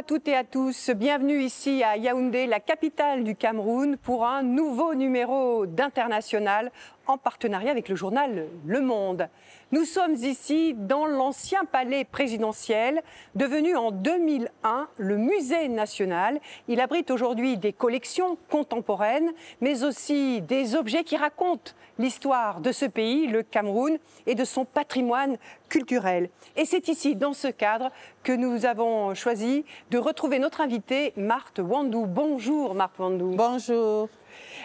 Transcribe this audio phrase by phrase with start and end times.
[0.00, 4.42] À toutes et à tous, bienvenue ici à Yaoundé, la capitale du Cameroun, pour un
[4.42, 6.72] nouveau numéro d'International
[7.06, 9.28] en partenariat avec le journal Le Monde.
[9.72, 13.02] Nous sommes ici dans l'ancien palais présidentiel,
[13.36, 16.40] devenu en 2001 le musée national.
[16.66, 22.84] Il abrite aujourd'hui des collections contemporaines, mais aussi des objets qui racontent l'histoire de ce
[22.84, 25.36] pays, le Cameroun, et de son patrimoine
[25.68, 26.30] culturel.
[26.56, 27.92] Et c'est ici, dans ce cadre,
[28.24, 32.06] que nous avons choisi de retrouver notre invitée, Marthe Wandou.
[32.06, 33.36] Bonjour Marthe Wandou.
[33.36, 34.08] Bonjour.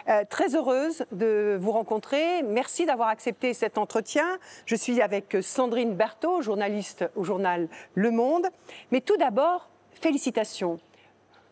[0.07, 2.43] Euh, très heureuse de vous rencontrer.
[2.43, 4.37] Merci d'avoir accepté cet entretien.
[4.67, 8.45] Je suis avec Sandrine Berthaud, journaliste au journal Le Monde.
[8.91, 10.79] Mais tout d'abord, félicitations.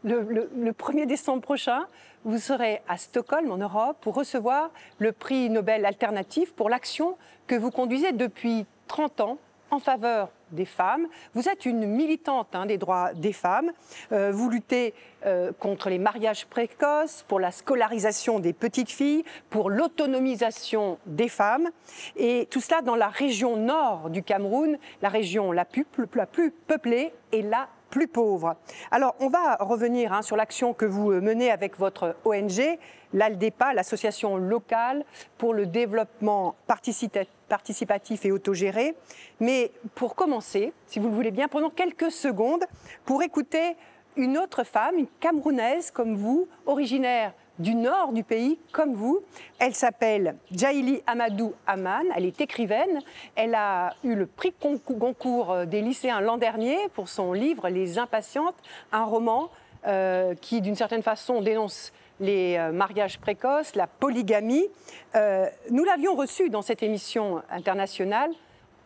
[0.04, 1.88] Le, le 1er décembre prochain,
[2.26, 7.18] vous serez à Stockholm, en Europe, pour recevoir le prix Nobel alternatif pour l'action
[7.48, 9.38] que vous conduisez depuis 30 ans
[9.72, 11.08] en faveur des femmes.
[11.34, 13.72] Vous êtes une militante hein, des droits des femmes.
[14.12, 14.94] Euh, vous luttez
[15.26, 21.70] euh, contre les mariages précoces, pour la scolarisation des petites filles, pour l'autonomisation des femmes.
[22.16, 26.52] Et tout cela dans la région nord du Cameroun, la région la plus, la plus
[26.52, 28.56] peuplée et la plus pauvre.
[28.90, 32.80] Alors, on va revenir hein, sur l'action que vous menez avec votre ONG,
[33.14, 35.06] l'ALDEPA, l'association locale
[35.38, 38.96] pour le développement participatif et autogéré.
[39.40, 42.66] Mais pour commencer, si vous le voulez bien, prenons quelques secondes
[43.06, 43.76] pour écouter
[44.16, 49.22] une autre femme, une Camerounaise comme vous, originaire du nord du pays, comme vous.
[49.60, 53.00] Elle s'appelle Jaili Amadou Aman, elle est écrivaine.
[53.36, 54.54] Elle a eu le prix
[54.90, 58.56] Goncourt des lycéens l'an dernier pour son livre Les Impatientes,
[58.92, 59.50] un roman
[59.86, 61.92] euh, qui, d'une certaine façon, dénonce
[62.22, 64.68] les euh, mariages précoces, la polygamie.
[65.16, 68.32] Euh, nous l'avions reçue dans cette émission internationale.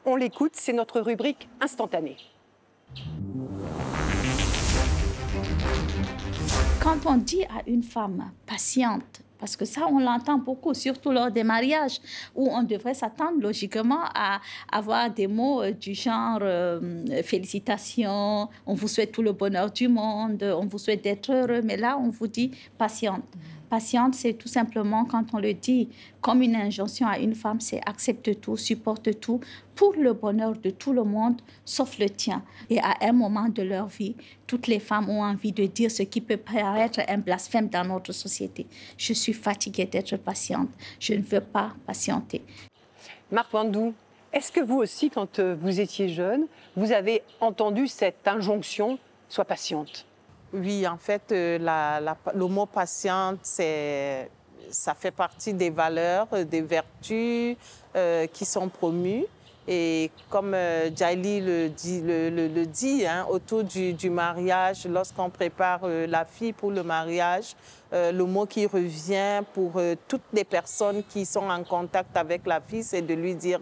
[0.06, 2.18] On l'écoute, c'est notre rubrique instantanée.
[6.88, 11.30] Quand on dit à une femme patiente, parce que ça, on l'entend beaucoup, surtout lors
[11.30, 12.00] des mariages,
[12.34, 14.40] où on devrait s'attendre logiquement à
[14.72, 16.80] avoir des mots euh, du genre euh,
[17.24, 21.76] félicitations, on vous souhaite tout le bonheur du monde, on vous souhaite d'être heureux, mais
[21.76, 23.26] là, on vous dit patiente.
[23.69, 25.89] Patiente, c'est tout simplement quand on le dit
[26.22, 29.41] comme une injonction à une femme, c'est accepte tout, supporte tout
[29.75, 32.44] pour le bonheur de tout le monde, sauf le tien.
[32.69, 34.16] Et à un moment de leur vie,
[34.47, 38.13] toutes les femmes ont envie de dire ce qui peut paraître un blasphème dans notre
[38.13, 38.66] société.
[38.97, 40.69] Je suis fatiguée d'être patiente.
[40.99, 42.41] Je ne veux pas patienter.
[43.31, 43.94] Marc Wandou,
[44.31, 48.97] est-ce que vous aussi, quand euh, vous étiez jeune, vous avez entendu cette injonction
[49.29, 50.06] Sois patiente
[50.53, 51.58] oui, en fait, euh,
[52.34, 53.46] le mot patiente,
[54.72, 57.56] ça fait partie des valeurs, euh, des vertus
[57.96, 59.25] euh, qui sont promues.
[59.69, 66.53] Et comme euh, le dit, le, dit hein, autour du, mariage, lorsqu'on prépare la fille
[66.53, 67.53] pour le mariage,
[67.92, 72.84] le mot qui revient pour toutes les personnes qui sont en contact avec la fille,
[72.84, 73.59] c'est de lui dire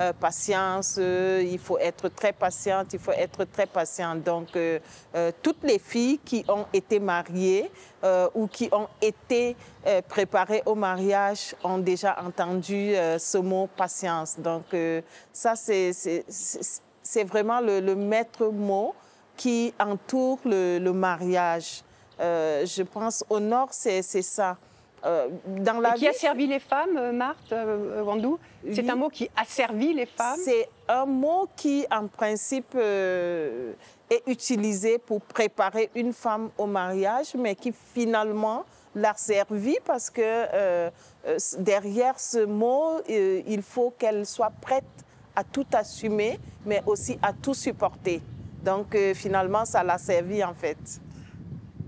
[0.00, 4.22] euh, patience, euh, il faut être très patiente, il faut être très patiente.
[4.22, 4.78] Donc, euh,
[5.42, 7.70] toutes les filles qui ont été mariées
[8.34, 9.54] ou qui ont été
[10.08, 14.38] préparées au mariage ont déjà entendu ce mot patience.
[14.38, 14.74] Donc,
[15.30, 18.94] ça, c'est vraiment le, maître mot
[19.36, 21.82] qui entoure le, mariage.
[22.20, 24.56] Je pense au nord, c'est ça.
[25.04, 28.38] Euh, dans la qui a servi les femmes, euh, Marthe euh, Wandou?
[28.70, 30.38] C'est un mot qui a servi les femmes?
[30.44, 37.54] C'est un mot qui, en principe, est utilisé pour préparer une femme au mariage, mais
[37.54, 38.64] qui finalement
[38.94, 40.90] l'a servi parce que
[41.58, 44.84] derrière ce mot, il faut qu'elle soit prête
[45.34, 48.20] à tout assumer, mais aussi à tout supporter.
[48.62, 51.00] Donc finalement, ça l'a servi en fait.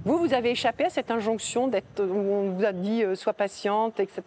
[0.04, 3.32] Vous, vous avez échappé à cette injonction d'être, où on vous a dit euh, sois
[3.32, 4.22] patiente, etc.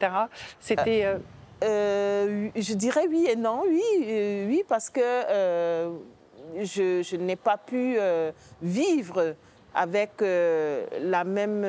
[0.60, 1.06] C'était.
[1.06, 1.18] Euh,
[1.64, 3.82] euh, je dirais oui et non, oui,
[4.48, 5.02] oui, parce que
[6.60, 7.98] je, je n'ai pas pu
[8.62, 9.36] vivre
[9.74, 11.66] avec la même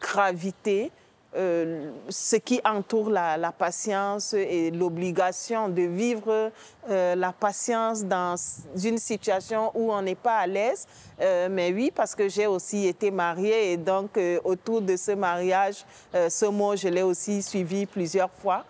[0.00, 0.90] gravité
[1.36, 6.50] euh, ce qui entoure la, patience et l'obligation de vivre
[6.88, 8.34] euh, la patience dans
[8.82, 10.86] une situation où on n'est pas à l'aise.
[11.20, 15.84] Euh, mais oui, parce que j'ai aussi été mariée et donc autour de ce mariage,
[16.14, 18.64] ce mot, je l'ai aussi suivi plusieurs fois.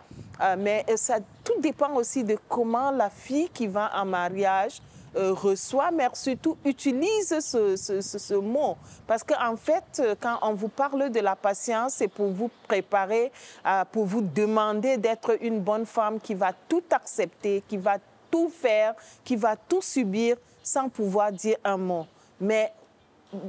[0.59, 4.83] mais ça, tout dépend aussi de comment la fille qui va en mariage
[5.17, 8.77] euh, reçoit, mais surtout utilise ce, ce, mot.
[9.07, 13.33] Parce qu'en fait, quand on vous parle de la patience, c'est pour vous préparer,
[13.93, 17.99] pour vous demander d'être une bonne femme qui va tout accepter, qui va
[18.31, 18.95] tout faire,
[19.25, 22.07] qui va tout subir sans pouvoir dire un mot.
[22.41, 22.73] Mais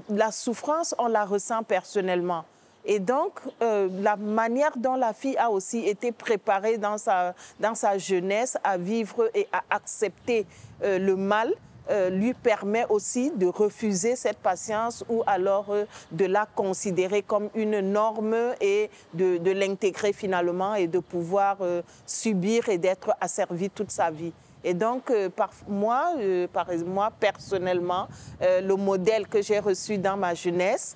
[0.09, 2.45] la souffrance, on la ressent personnellement.
[2.86, 7.76] Et donc, euh, la manière dont la fille a aussi été préparée dans sa, dans
[7.76, 10.46] sa jeunesse à vivre et à accepter
[10.84, 11.54] euh, le mal,
[11.90, 15.74] euh, lui permet aussi de refuser cette patience ou alors
[16.12, 21.58] de la considérer comme une norme et de, l'intégrer finalement et de pouvoir
[22.06, 24.34] subir et d'être asservie toute sa vie.
[24.64, 25.12] Et donc,
[25.68, 26.14] moi,
[26.54, 28.08] par, moi, personnellement,
[28.40, 30.96] le modèle que j'ai reçu dans ma jeunesse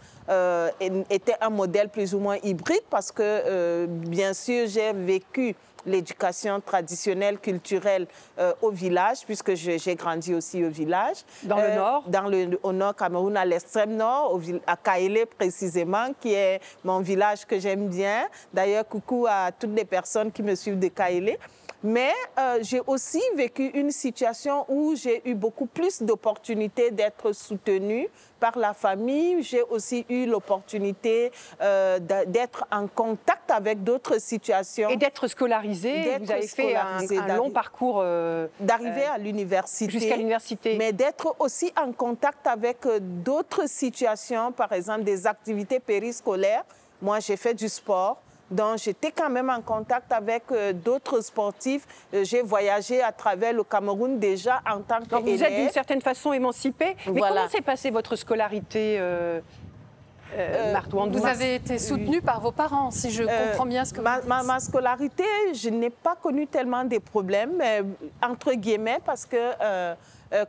[1.10, 5.56] était un modèle plus ou moins hybride parce que, bien sûr, j'ai vécu
[5.86, 8.08] l'éducation traditionnelle, culturelle
[8.62, 11.18] au village, puisque j'ai grandi aussi au village.
[11.44, 12.04] Dans le nord?
[12.08, 17.46] dans le, Au nord Cameroun, à l'extrême nord, à Kaélé précisément, qui est mon village
[17.46, 18.28] que j'aime bien.
[18.54, 21.38] D'ailleurs, coucou à toutes les personnes qui me suivent de Kaélé.
[21.84, 28.08] Mais euh, j'ai aussi vécu une situation où j'ai eu beaucoup plus d'opportunités d'être soutenue
[28.40, 29.44] par la famille.
[29.44, 31.32] J'ai aussi eu l'opportunité
[31.62, 34.90] euh, d'être en contact avec d'autres situations.
[34.90, 36.18] Et d'être scolarisée.
[36.20, 38.00] Vous avez fait un, long parcours.
[38.02, 39.92] Euh, d'arriver à l'université.
[39.92, 40.78] Jusqu'à l'université.
[40.78, 42.78] Mais d'être aussi en contact avec
[43.24, 46.64] d'autres situations, par exemple des activités périscolaires.
[47.02, 48.22] Moi, j'ai fait du sport.
[48.54, 51.86] Donc, j'étais quand même en contact avec euh, d'autres sportifs.
[52.14, 55.10] Euh, j'ai voyagé à travers le Cameroun déjà en tant qu'élève.
[55.10, 56.96] Donc, vous êtes d'une certaine façon émancipée.
[57.12, 59.00] Mais comment s'est passée votre scolarité
[60.36, 60.74] euh,
[61.12, 64.28] vous avez été soutenue par vos parents, si je comprends bien ce que ma, vous
[64.28, 65.24] ma, ma, scolarité,
[65.54, 67.62] je n'ai pas connu tellement de problèmes,
[68.22, 69.94] entre guillemets, parce que euh,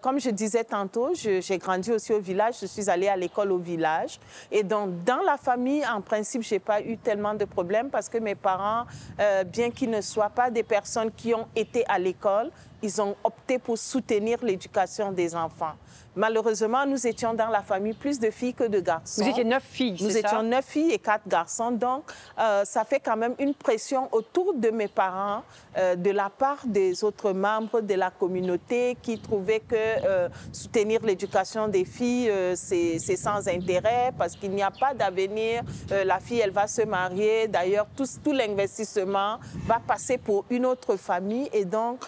[0.00, 3.58] comme je disais tantôt, j'ai grandi aussi au village, je suis allée à l'école au
[3.58, 4.18] village.
[4.50, 8.08] Et donc, dans la famille, en principe, je n'ai pas eu tellement de problèmes parce
[8.08, 8.84] que mes parents,
[9.20, 12.50] euh, bien qu'ils ne soient pas des personnes qui ont été à l'école,
[12.82, 15.72] ils ont opté pour soutenir l'éducation des enfants.
[16.16, 19.22] Malheureusement, nous étions dans la famille plus de filles que de garçons.
[19.22, 21.72] Vous étiez neuf filles, Nous étions neuf filles et quatre garçons.
[21.72, 22.04] Donc,
[22.38, 25.42] euh, ça fait quand même une pression autour de mes parents,
[25.76, 31.00] euh, de la part des autres membres de la communauté qui trouvaient que euh, soutenir
[31.02, 35.62] l'éducation des filles, c'est sans intérêt parce qu'il n'y a pas d'avenir.
[35.90, 37.48] la fille, elle va se marier.
[37.48, 41.48] D'ailleurs, tout, tout l'investissement va passer pour une autre famille.
[41.52, 42.04] Et donc,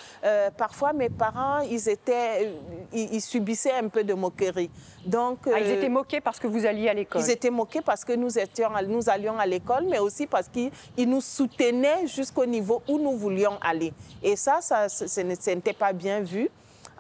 [0.57, 2.53] parfois, mes parents, ils, étaient,
[2.93, 4.71] ils, ils subissaient un peu de moquerie.
[5.05, 7.81] Donc, ah, ils étaient euh, moqués parce que vous alliez à l'école Ils étaient moqués
[7.81, 12.45] parce que nous, étions, nous allions à l'école, mais aussi parce qu'ils nous soutenaient jusqu'au
[12.45, 13.93] niveau où nous voulions aller.
[14.23, 16.51] Et ça, ça ce n'était pas bien vu.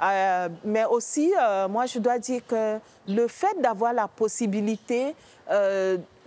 [0.02, 2.78] Euh, mais aussi, euh, moi, je dois dire que
[3.08, 5.14] le fait d'avoir la possibilité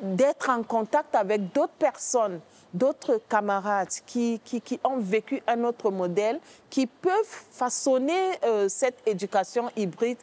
[0.01, 2.39] d'être en contact avec d'autres personnes,
[2.73, 6.39] d'autres camarades qui, qui, qui, ont vécu un autre modèle,
[6.69, 7.13] qui peuvent
[7.51, 8.39] façonner
[8.69, 10.17] cette éducation hybride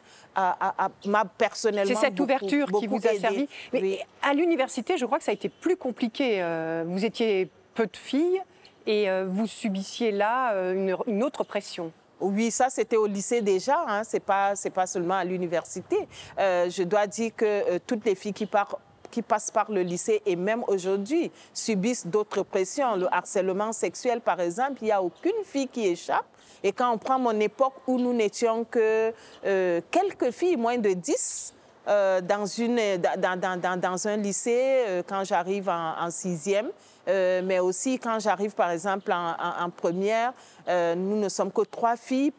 [1.05, 1.95] m'a personnellement.
[1.95, 3.47] C'est cette ouverture qui vous a servi.
[3.73, 6.41] Mais à l'université, je crois que ça a été plus compliqué.
[6.41, 8.41] Euh, vous étiez peu de filles
[8.85, 11.91] et euh, vous subissiez là euh, une, autre pression.
[12.19, 14.03] Oui, ça c'était au lycée déjà, hein.
[14.03, 16.07] c'est pas pas seulement à l'université.
[16.37, 18.77] je dois dire que toutes les filles qui partent
[19.09, 22.95] qui passent par le lycée et même aujourd'hui subissent d'autres pressions.
[22.95, 26.25] Le harcèlement sexuel, par exemple, il n'y a aucune fille qui échappe.
[26.63, 29.13] Et quand on prend mon époque où nous n'étions que
[29.45, 31.53] euh, quelques filles, moins de 10,
[31.87, 36.69] euh, dans, une, dans, dans, dans, un lycée, euh, quand j'arrive en, sixième,
[37.07, 40.33] mais aussi quand j'arrive, par exemple, en, première,
[40.67, 42.33] nous ne sommes que trois filles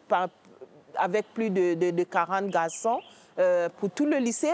[0.97, 3.01] avec plus de, de 40 garçons.
[3.39, 4.51] Euh, pour tout le lycée,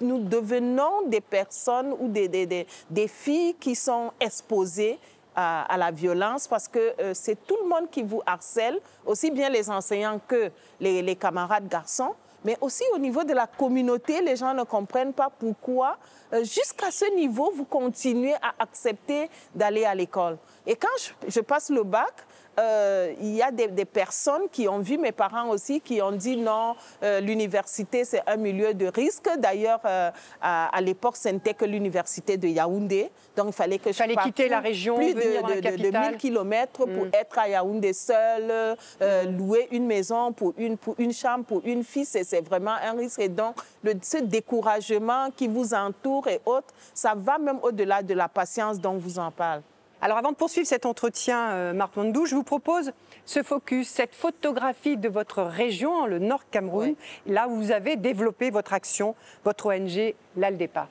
[0.00, 2.66] nous devenons des personnes ou des,
[3.06, 4.98] filles qui sont exposées
[5.36, 9.48] à, la violence parce que euh, c'est tout le monde qui vous harcèle, aussi bien
[9.48, 12.14] les enseignants que les, camarades garçons.
[12.44, 15.98] Mais aussi au niveau de la communauté, les gens ne comprennent pas pourquoi,
[16.32, 20.38] euh, jusqu'à ce niveau, vous continuez à accepter d'aller à l'école.
[20.66, 22.12] Et quand je, je passe le bac,
[22.58, 26.36] euh, il y a des, personnes qui ont vu mes parents aussi, qui ont dit
[26.36, 29.28] non, euh, l'université, c'est un milieu de risque.
[29.38, 30.10] D'ailleurs, euh,
[30.42, 33.10] à, l'époque, ce n'était que l'université de Yaoundé.
[33.36, 36.84] Donc, il fallait que je fallait quitter la région, plus de, de, de, 1000 kilomètres
[36.84, 37.10] pour mm.
[37.12, 39.36] être à Yaoundé seul, mm.
[39.36, 43.20] louer une maison pour une, pour une chambre pour une fille, c'est vraiment un risque.
[43.20, 48.14] Et donc, le, ce découragement qui vous entoure et autres, ça va même au-delà de
[48.14, 49.62] la patience dont vous en parlez.
[50.02, 52.92] Alors avant de poursuivre cet entretien, euh, Marc Wandou, je vous propose
[53.26, 56.94] ce focus, cette photographie de votre région, le Nord Cameroun,
[57.26, 59.14] là où vous avez développé votre action,
[59.44, 60.88] votre ONG, l'ALDEPA.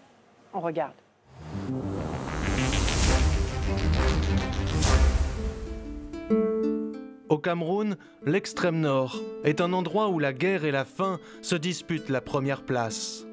[0.54, 0.94] On regarde.
[7.30, 12.10] Au Cameroun, l'extrême nord est un endroit où la guerre et la faim se disputent
[12.10, 13.25] la première place.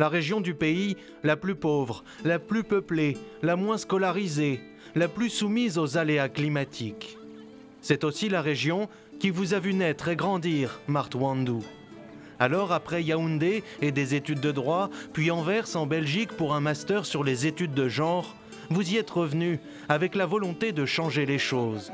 [0.00, 4.62] La région du pays la plus pauvre, la plus peuplée, la moins scolarisée,
[4.94, 7.18] la plus soumise aux aléas climatiques.
[7.82, 8.88] C'est aussi la région
[9.18, 11.62] qui vous a vu naître et grandir, Martwandou.
[12.38, 17.04] Alors, après Yaoundé et des études de droit, puis Anvers en Belgique pour un master
[17.04, 18.34] sur les études de genre,
[18.70, 21.92] vous y êtes revenu avec la volonté de changer les choses.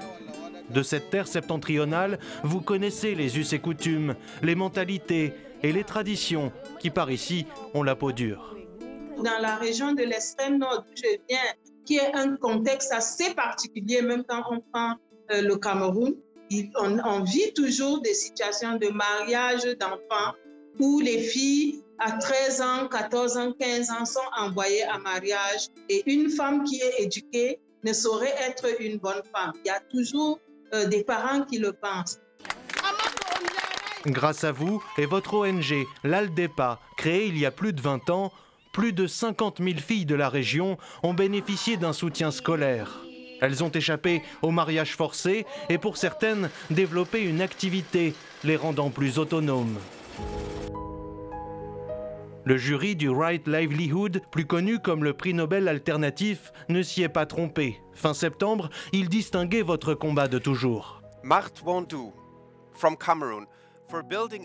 [0.70, 5.32] De cette terre septentrionale, vous connaissez les us et coutumes, les mentalités
[5.64, 6.52] et les traditions
[6.87, 8.55] qui par ici ont la peau dure.
[9.16, 11.49] Dans la région de l'extrême nord où je viens,
[11.85, 14.95] qui est un contexte assez particulier, même quand on prend
[15.33, 16.14] euh, le Cameroun,
[16.76, 20.33] on, vit toujours des situations de mariage d'enfants
[20.78, 26.05] où les filles à 13 ans, 14 ans, 15 ans sont envoyées à mariage et
[26.07, 29.55] une femme qui est éduquée ne saurait être une bonne femme.
[29.64, 30.38] Il y a toujours
[30.73, 32.21] euh, des parents qui le pensent.
[34.06, 38.32] Grâce à vous et votre ONG, l'ALDEPA, créée il y a plus de 20 ans,
[38.72, 43.00] plus de 50 000 filles de la région ont bénéficié d'un soutien scolaire.
[43.40, 49.18] Elles ont échappé au mariage forcé et pour certaines développé une activité les rendant plus
[49.18, 49.76] autonomes.
[52.44, 57.08] Le jury du Right Livelihood, plus connu comme le prix Nobel alternatif, ne s'y est
[57.08, 57.80] pas trompé.
[57.92, 61.02] Fin septembre, il distinguait votre combat de toujours.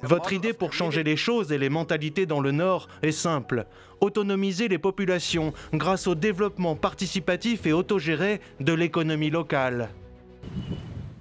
[0.03, 3.65] Votre idée pour changer les choses et les mentalités dans le Nord est simple.
[3.99, 9.89] Autonomiser les populations grâce au développement participatif et autogéré de l'économie locale.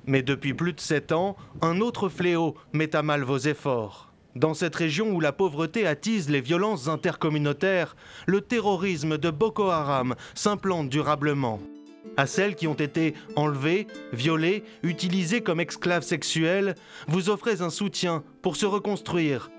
[0.07, 4.13] Mais depuis plus de sept ans, un autre fléau met à mal vos efforts.
[4.37, 7.97] Dans cette région où la pauvreté attise les violences intercommunautaires,
[8.27, 11.61] le terrorisme de Boko Haram s'implante durablement
[12.17, 16.75] à celles qui ont été enlevées, violées, utilisées comme esclaves sexuelles,
[17.09, 19.51] vous offrez un soutien pour se reconstruire.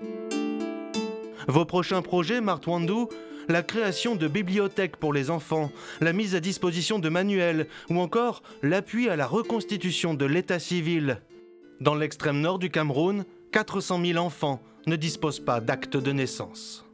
[1.48, 3.08] Vos prochains projets, Martwandou,
[3.48, 8.42] la création de bibliothèques pour les enfants, la mise à disposition de manuels ou encore
[8.62, 11.20] l'appui à la reconstitution de l'état civil.
[11.80, 16.84] Dans l'extrême nord du Cameroun, 400 000 enfants ne disposent pas d'acte de naissance.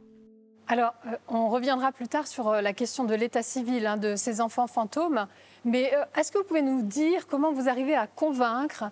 [0.71, 4.15] Alors, euh, on reviendra plus tard sur euh, la question de l'état civil hein, de
[4.15, 5.25] ces enfants fantômes.
[5.65, 8.85] Mais euh, est-ce que vous pouvez nous dire comment vous arrivez à convaincre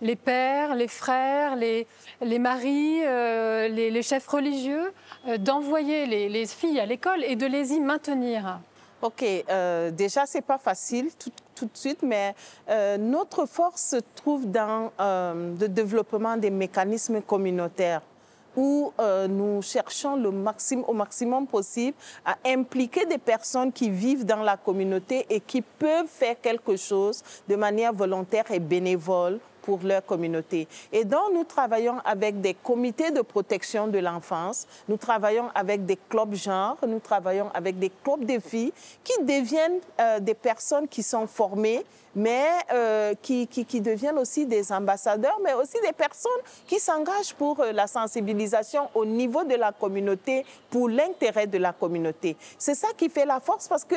[0.00, 1.86] les pères, les frères, les,
[2.38, 4.92] maris, les, chefs religieux
[5.38, 8.60] d'envoyer les, filles à l'école et de les y maintenir?
[9.02, 9.24] Ok,
[9.92, 11.10] déjà, ce n'est pas facile
[11.54, 12.34] tout, de suite, mais
[12.98, 18.02] notre force se trouve dans le développement des mécanismes communautaires
[18.56, 20.28] où euh, nous cherchons le
[20.86, 26.08] au maximum possible à impliquer des personnes qui vivent dans la communauté et qui peuvent
[26.08, 30.68] faire quelque chose de manière volontaire et bénévole pour leur communauté.
[30.92, 35.98] Et donc, nous travaillons avec des comités de protection de l'enfance, nous travaillons avec des
[36.08, 41.02] clubs genre, nous travaillons avec des clubs de filles qui deviennent euh, des personnes qui
[41.02, 41.84] sont formées
[42.16, 46.30] mais euh, qui, qui, deviennent aussi des ambassadeurs, mais aussi des personnes
[46.64, 51.72] qui s'engagent pour euh, la sensibilisation au niveau de la communauté, pour l'intérêt de la
[51.72, 52.36] communauté.
[52.56, 53.96] C'est ça qui fait la force parce que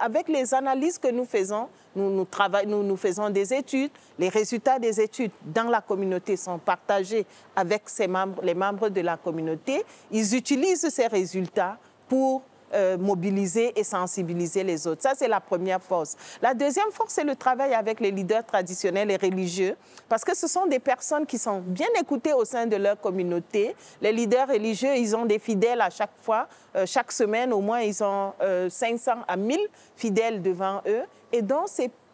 [0.00, 1.66] avec les analyses que nous faisons,
[1.96, 2.26] nous, nous,
[2.66, 7.84] nous, nous faisons des études, les résultats des études dans la communauté sont partagés avec
[8.08, 9.84] membres, les membres de la communauté.
[10.10, 12.42] Ils utilisent ces résultats pour
[12.74, 15.00] euh, mobiliser et sensibiliser les autres.
[15.02, 16.16] Ça, c'est la première force.
[16.42, 19.76] La deuxième force, c'est le travail avec les leaders traditionnels et religieux,
[20.08, 23.76] parce que ce sont des personnes qui sont bien écoutées au sein de leur communauté.
[24.02, 26.48] Les leaders religieux, ils ont des fidèles à chaque fois.
[26.74, 28.32] Euh, chaque semaine, au moins, ils ont
[28.68, 29.60] 500 euh, à 1000
[29.94, 31.02] fidèles devant eux.
[31.32, 31.68] Et donc,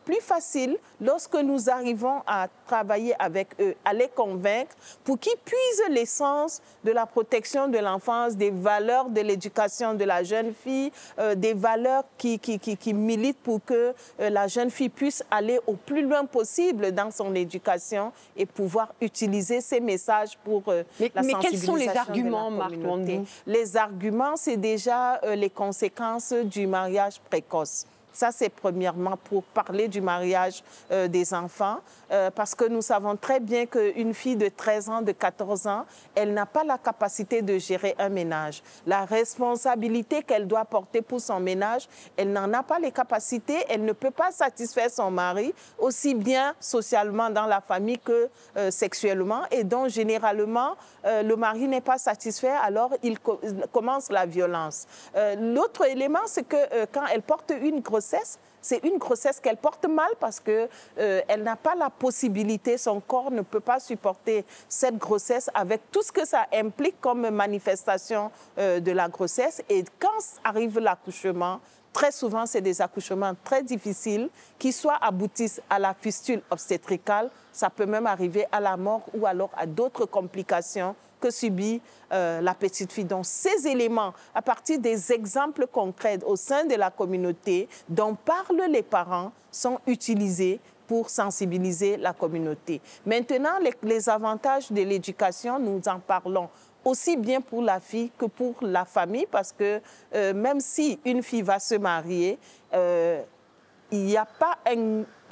[0.05, 5.91] plus facile lorsque nous arrivons à travailler avec eux, à les convaincre pour qu'ils puisent
[5.91, 11.35] l'essence de la protection de l'enfance, des valeurs de l'éducation de la jeune fille, euh,
[11.35, 15.75] des valeurs qui, qui, qui, militent pour que euh, la jeune fille puisse aller au
[15.75, 20.83] plus loin possible dans son éducation et pouvoir utiliser ces messages pour euh,
[21.15, 22.75] la mais quels sont les arguments, Marc
[23.47, 27.87] Les arguments, c'est déjà les conséquences du mariage précoce.
[28.13, 31.79] Ça, c'est premièrement pour parler du mariage euh, des enfants,
[32.11, 35.87] euh, parce que nous savons très bien qu'une fille de 13 ans, de 14 ans,
[36.15, 38.63] elle n'a pas la capacité de gérer un ménage.
[38.87, 43.85] La responsabilité qu'elle doit porter pour son ménage, elle n'en a pas les capacités, elle
[43.85, 48.29] ne peut pas satisfaire son mari, aussi bien socialement dans la famille que
[48.59, 54.87] euh, sexuellement, et donc généralement, le mari n'est pas satisfait, alors il commence la violence.
[55.39, 58.02] L'autre élément, c'est que quand elle porte une grossesse,
[58.61, 60.69] c'est une grossesse qu'elle porte mal parce que
[60.99, 65.91] euh, elle n'a pas la possibilité, son corps ne peut pas supporter cette grossesse avec
[65.91, 69.63] tout ce que ça implique comme manifestation euh, de la grossesse.
[69.69, 70.09] Et quand
[70.45, 71.61] arrive l'accouchement,
[71.93, 77.69] Très souvent, c'est des accouchements très difficiles qui soit aboutissent à la fistule obstétricale, ça
[77.69, 81.81] peut même arriver à la mort ou alors à d'autres complications que subit
[82.13, 83.05] euh, la petite fille.
[83.05, 88.69] Donc ces éléments, à partir des exemples concrets au sein de la communauté dont parlent
[88.69, 92.81] les parents, sont utilisés pour sensibiliser la communauté.
[93.07, 96.49] Maintenant, les, avantages de l'éducation, nous en parlons
[96.85, 99.81] aussi bien pour la fille que pour la famille, parce que
[100.15, 102.39] euh, même si une fille va se marier,
[102.75, 103.23] euh,
[103.93, 104.59] il n'y a pas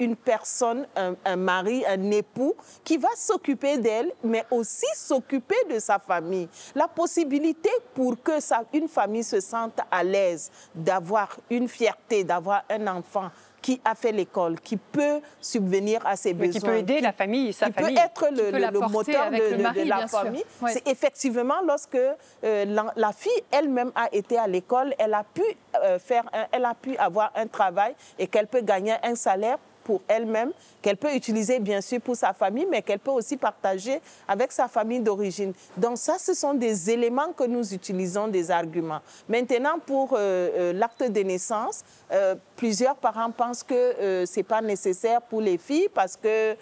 [0.01, 5.99] une personne, un, mari, un époux qui va s'occuper d'elle, mais aussi s'occuper de sa
[5.99, 6.49] famille.
[6.73, 12.63] La possibilité pour que ça, une famille se sente à l'aise d'avoir une fierté, d'avoir
[12.69, 13.29] un enfant
[13.61, 16.59] qui a fait l'école, qui peut subvenir à ses besoins.
[16.59, 17.95] Qui peut aider la famille, sa qui famille.
[17.95, 20.43] peut être le, moteur de, la famille.
[20.67, 25.43] C'est effectivement lorsque euh, la, fille elle-même a été à l'école, elle a pu
[25.75, 30.01] euh, faire, elle a pu avoir un travail et qu'elle peut gagner un salaire pour
[30.07, 34.51] elle-même, qu'elle peut utiliser bien sûr pour sa famille, mais qu'elle peut aussi partager avec
[34.51, 35.53] sa famille d'origine.
[35.77, 39.01] Donc ça, ce sont des éléments que nous utilisons, des arguments.
[39.29, 44.61] Maintenant, pour euh, euh, l'acte de naissance, euh, plusieurs parents pensent que ce n'est pas
[44.61, 46.55] nécessaire pour les filles parce que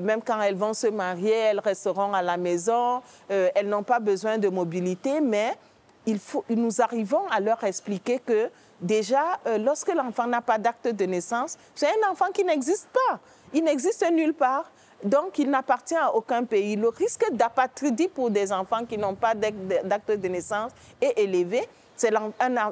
[0.00, 4.38] même quand elles vont se marier, elles resteront à la maison, elles n'ont pas besoin
[4.38, 5.54] de mobilité, mais
[6.06, 8.50] il faut, nous arrivons à leur expliquer que
[8.80, 13.18] déjà, euh, lorsque l'enfant n'a pas d'acte de naissance, c'est un enfant qui n'existe pas.
[13.52, 14.70] Il n'existe nulle part.
[15.02, 16.76] Donc, il n'appartient à aucun pays.
[16.76, 21.68] Le risque d'apatridie pour des enfants qui n'ont pas d'acte de naissance est élevé.
[21.96, 22.12] C'est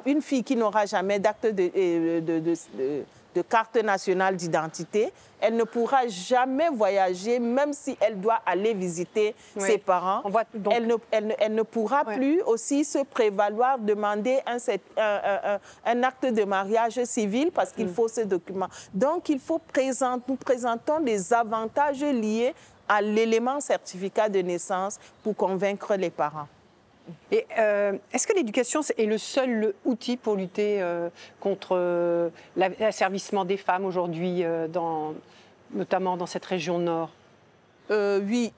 [0.05, 3.03] une fille qui n'aura jamais d'acte de, euh, de, de
[3.41, 5.11] carte nationale d'identité.
[5.41, 10.23] Elle ne pourra jamais voyager, même si elle doit aller visiter ses parents.
[10.71, 14.57] elle, ne, elle, ne, pourra plus aussi se prévaloir, demander un,
[15.85, 17.93] un, acte de mariage civil parce qu'il mm.
[17.93, 18.67] faut ce document.
[18.93, 22.53] Donc, il faut présenter, nous présentons des avantages liés
[22.87, 26.47] à l'élément certificat de naissance pour convaincre les parents.
[27.57, 33.57] Euh, est-ce que l'éducation est le seul outil pour lutter euh, contre euh, l'asservissement des
[33.57, 34.43] femmes aujourd'hui,
[35.73, 37.09] notamment dans cette région nord?
[37.89, 38.53] Oui,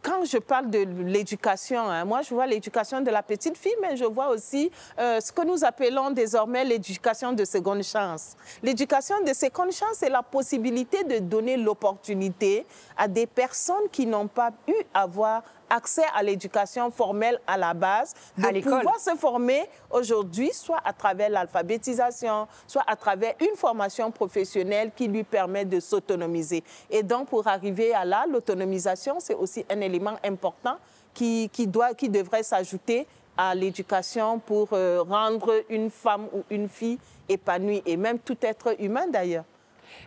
[0.00, 3.96] quand je parle de l'éducation, hein, moi je vois l'éducation de la petite fille, mais
[3.96, 8.36] je vois aussi ce que nous appelons désormais l'éducation de seconde chance.
[8.62, 12.64] L'éducation de seconde chance, c'est la possibilité de donner l'opportunité
[12.96, 15.42] à des personnes qui n'ont pas eu à avoir
[15.72, 21.30] accès à l'éducation formelle à la base, de pouvoir se former aujourd'hui, soit à travers
[21.30, 26.62] l'alphabétisation, soit à travers une formation professionnelle qui lui permet de s'autonomiser.
[26.90, 30.76] Et donc, pour arriver à là, l'autonomisation, c'est aussi un élément important
[31.14, 33.06] qui, qui, doit, qui devrait s'ajouter
[33.36, 38.76] à l'éducation pour euh, rendre une femme ou une fille épanouie, et même tout être
[38.78, 39.44] humain d'ailleurs.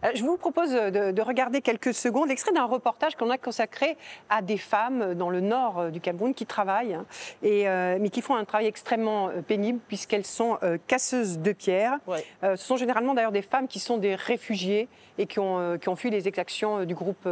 [0.03, 3.97] Euh, je vous propose de, regarder quelques secondes l'extrait d'un reportage qu'on a consacré
[4.29, 7.05] à des femmes dans le nord euh, du Cameroun qui travaillent, hein,
[7.41, 11.97] et, euh, mais qui font un travail extrêmement pénible puisqu'elles sont casseuses de pierres.
[12.41, 15.95] ce sont généralement d'ailleurs des femmes qui sont des réfugiés et qui ont, qui ont
[15.95, 17.27] fui les exactions du groupe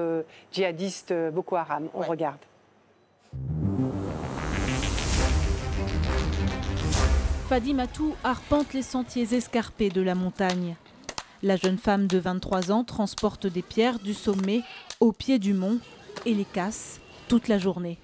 [0.51, 1.89] djihadiste Boko Haram.
[1.93, 2.39] On regarde.
[7.49, 10.75] Fadimatou arpente les sentiers escarpés de la montagne.
[11.43, 14.61] La jeune femme de 23 ans transporte des pierres du sommet
[15.01, 15.79] au pied du mont
[16.25, 17.99] et les casse toute la journée.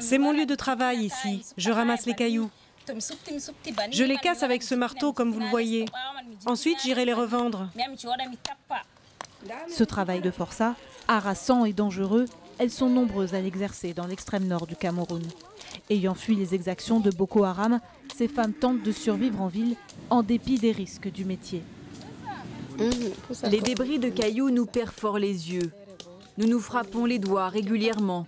[0.00, 1.44] C'est mon lieu de travail ici.
[1.56, 2.50] Je ramasse les cailloux.
[3.92, 5.84] Je les casse avec ce marteau comme vous le voyez.
[6.44, 7.70] Ensuite, j'irai les revendre.
[9.68, 10.74] Ce travail de forçat,
[11.06, 12.24] harassant et dangereux,
[12.58, 15.22] elles sont nombreuses à l'exercer dans l'extrême nord du Cameroun.
[15.90, 17.80] Ayant fui les exactions de Boko Haram,
[18.16, 19.76] ces femmes tentent de survivre en ville
[20.10, 21.62] en dépit des risques du métier.
[23.50, 25.72] Les débris de cailloux nous perforent les yeux.
[26.36, 28.26] Nous nous frappons les doigts régulièrement.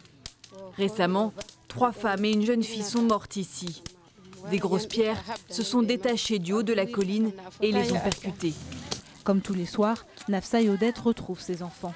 [0.77, 1.33] Récemment,
[1.69, 3.83] trois femmes et une jeune fille sont mortes ici.
[4.51, 8.55] Des grosses pierres se sont détachées du haut de la colline et les ont percutées.
[9.23, 11.95] Comme tous les soirs, Nafsa et Odette retrouvent ses enfants.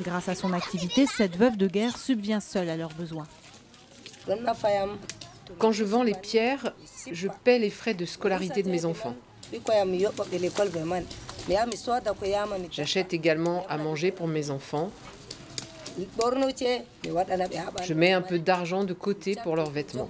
[0.00, 3.26] Grâce à son activité, cette veuve de guerre subvient seule à leurs besoins.
[5.58, 6.72] Quand je vends les pierres,
[7.10, 9.14] je paie les frais de scolarité de mes enfants.
[12.70, 14.90] J'achète également à manger pour mes enfants.
[17.82, 20.06] Je mets un peu d'argent de côté pour leurs vêtements.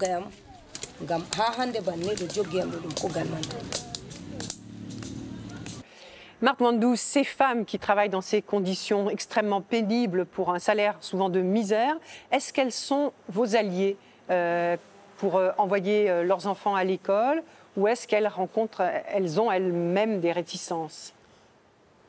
[6.42, 11.28] Marc Mandou, ces femmes qui travaillent dans ces conditions extrêmement pénibles pour un salaire souvent
[11.28, 11.96] de misère,
[12.32, 13.98] est-ce qu'elles sont vos alliées?
[15.20, 17.42] Pour euh, envoyer euh, leurs enfants à l'école
[17.76, 21.14] ou est-ce qu'elles rencontrent, elles ont elles-mêmes des réticences?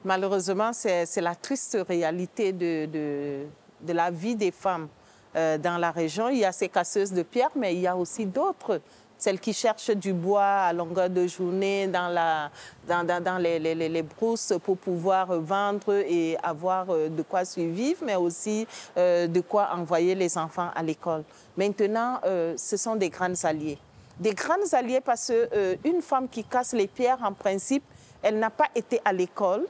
[0.03, 4.87] Malheureusement, c'est la triste réalité de, de, la vie des femmes
[5.35, 6.27] dans la région.
[6.29, 8.81] Il y a ces casseuses de pierre, mais il y a aussi d'autres
[9.21, 12.49] celles qui cherchent du bois à longueur de journée dans, la,
[12.87, 18.01] dans, dans, les, les, les, brousses pour pouvoir vendre et avoir euh, de quoi survivre,
[18.03, 21.23] mais aussi euh, de quoi envoyer les enfants à l'école.
[21.55, 23.77] Maintenant, euh, ce sont des grandes alliées.
[24.19, 27.83] Des grandes alliées parce qu'une femme qui casse les pierres, en principe,
[28.23, 29.67] elle n'a pas été à l'école.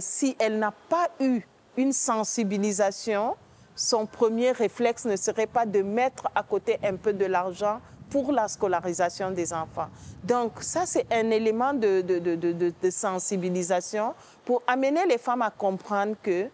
[0.00, 1.42] si elle n'a pas eu
[1.76, 3.36] une sensibilisation,
[3.74, 8.32] son premier réflexe ne serait pas de mettre à côté un peu de l'argent pour
[8.32, 9.88] la scolarisation des enfants.
[10.22, 14.14] Donc ça, c'est un élément de, de, de, sensibilisation
[14.44, 16.48] pour amener les femmes à comprendre que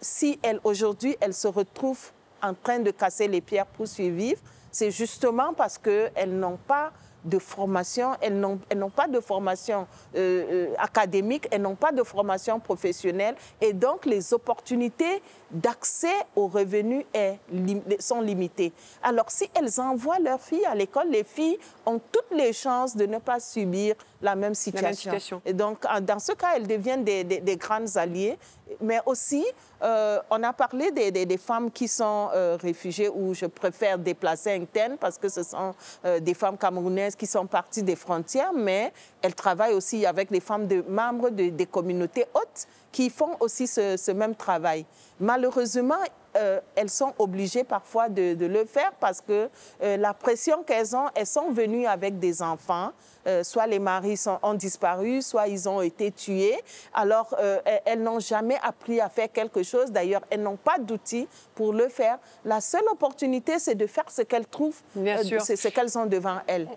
[0.00, 2.10] si elles, aujourd'hui, elles se retrouvent
[2.42, 4.40] en train de casser les pierres pour survivre,
[4.70, 6.92] c'est justement parce qu'elles n'ont pas
[7.24, 12.60] de formation, elles n'ont pas de formation euh, euh, académique, elles n'ont pas de formation
[12.60, 17.38] professionnelle et donc les opportunités d'accès aux revenus est,
[18.00, 18.72] sont limitées.
[19.02, 23.06] Alors si elles envoient leurs filles à l'école, les filles ont toutes les chances de
[23.06, 25.40] ne pas subir la même situation.
[25.44, 28.36] Et donc dans ce cas, elles deviennent des, des, des grandes alliées
[28.80, 29.44] mais aussi,
[29.82, 34.96] euh, on a parlé des, femmes qui sont euh, réfugiées ou je préfère déplacer internes
[34.98, 39.34] parce que ce sont euh, des femmes camerounaises qui sont parties des frontières, mais elles
[39.34, 42.66] travaillent aussi avec les femmes de, membres de, des communautés hautes
[42.98, 44.84] qui font aussi ce, ce même travail.
[45.20, 46.02] Malheureusement,
[46.36, 49.48] euh, elles sont obligées parfois de, de le faire parce que
[49.82, 52.90] euh, la pression qu'elles ont, elles sont venues avec des enfants.
[53.28, 56.58] Euh, soit les maris sont, ont disparu, soit ils ont été tués.
[56.92, 59.92] Alors, elles, elles n'ont jamais appris à faire quelque chose.
[59.92, 62.18] D'ailleurs, elles n'ont pas d'outils pour le faire.
[62.44, 64.80] La seule opportunité, c'est de faire ce qu'elles trouvent,
[65.44, 66.68] c'est ce qu'elles ont devant elles.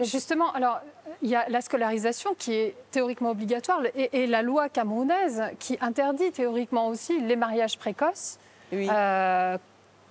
[0.00, 0.80] Justement, alors,
[1.22, 5.76] il y a la scolarisation qui est théoriquement obligatoire et, et la loi camerounaise qui
[5.80, 8.38] interdit théoriquement aussi les mariages précoces.
[8.72, 9.58] Euh,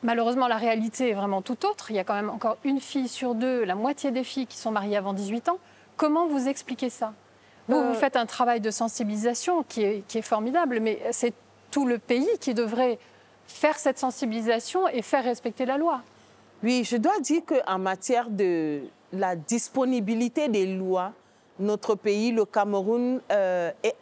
[0.04, 1.92] malheureusement, la réalité est vraiment tout autre.
[1.92, 4.58] Il y a quand même encore une fille sur deux, la moitié des filles qui
[4.58, 5.60] sont mariées avant 18 ans.
[5.96, 7.14] Comment vous expliquez ça?
[7.68, 11.34] Vous, vous, euh, faites un travail de sensibilisation qui est, qui est formidable, mais c'est
[11.72, 12.98] tout le pays qui devrait
[13.48, 16.02] faire cette sensibilisation et faire respecter la loi.
[16.64, 18.82] Oui, je dois dire qu'en matière de
[19.14, 21.14] la disponibilité des lois,
[21.60, 23.96] notre pays, le Cameroun, euh, est,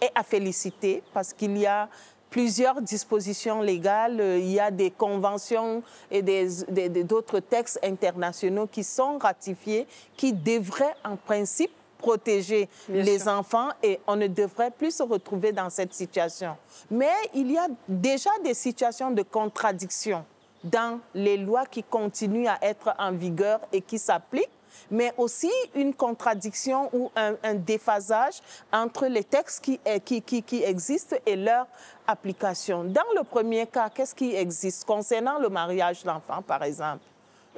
[0.00, 1.88] est, à féliciter parce qu'il y a
[2.30, 4.20] plusieurs dispositions légales.
[4.38, 9.86] Il y a des conventions et d'autres textes internationaux qui sont ratifiés,
[10.16, 13.28] qui devraient en principe protéger Bien les sûr.
[13.32, 16.56] enfants et on ne devrait plus se retrouver dans cette situation.
[16.90, 20.24] Mais il y a déjà des situations de contradiction
[20.64, 24.50] dans les lois qui continuent à être en vigueur et qui s'appliquent
[24.90, 28.40] mais aussi une contradiction ou un, un déphasage
[28.72, 31.66] entre les textes qui, qui, qui, qui, existent et leur
[32.06, 32.84] application.
[32.84, 34.84] Dans le premier cas, qu'est-ce qui existe?
[34.84, 37.04] Concernant le mariage d'enfants, par exemple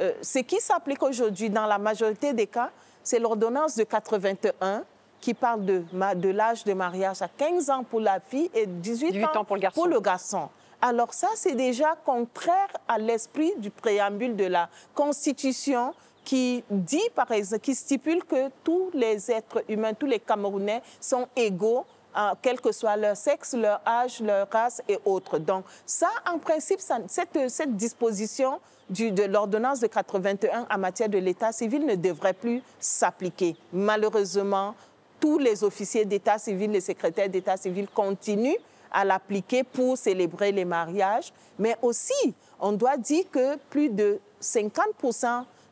[0.01, 2.71] euh, Ce qui s'applique aujourd'hui dans la majorité des cas,
[3.03, 4.85] c'est l'ordonnance de 81
[5.21, 5.85] qui parle de,
[6.17, 9.45] de l'âge de mariage à 15 ans pour la fille et 18, 18 ans, ans
[9.45, 9.81] pour le garçon.
[9.81, 10.49] Pour le garçon.
[10.87, 15.94] Alors ça, c'est déjà contraire à l'esprit du préambule de la Constitution
[16.27, 21.27] qui dit, par exemple, qui stipule que tous les êtres humains, tous les Camerounais sont
[21.37, 21.87] égaux
[22.18, 25.38] euh, quel que soit leur sexe, leur âge, leur race et autres.
[25.38, 31.87] Donc ça, en principe, cette, disposition de l'ordonnance de 81 en matière de l'état civil
[31.87, 33.57] ne devrait plus s'appliquer.
[33.73, 34.75] Malheureusement,
[35.18, 38.59] tous les officiers d'état civil, les secrétaires d'état civil continuent
[38.94, 44.85] à l'appliquer pour célébrer les mariages, mais aussi, on doit dire que plus de 50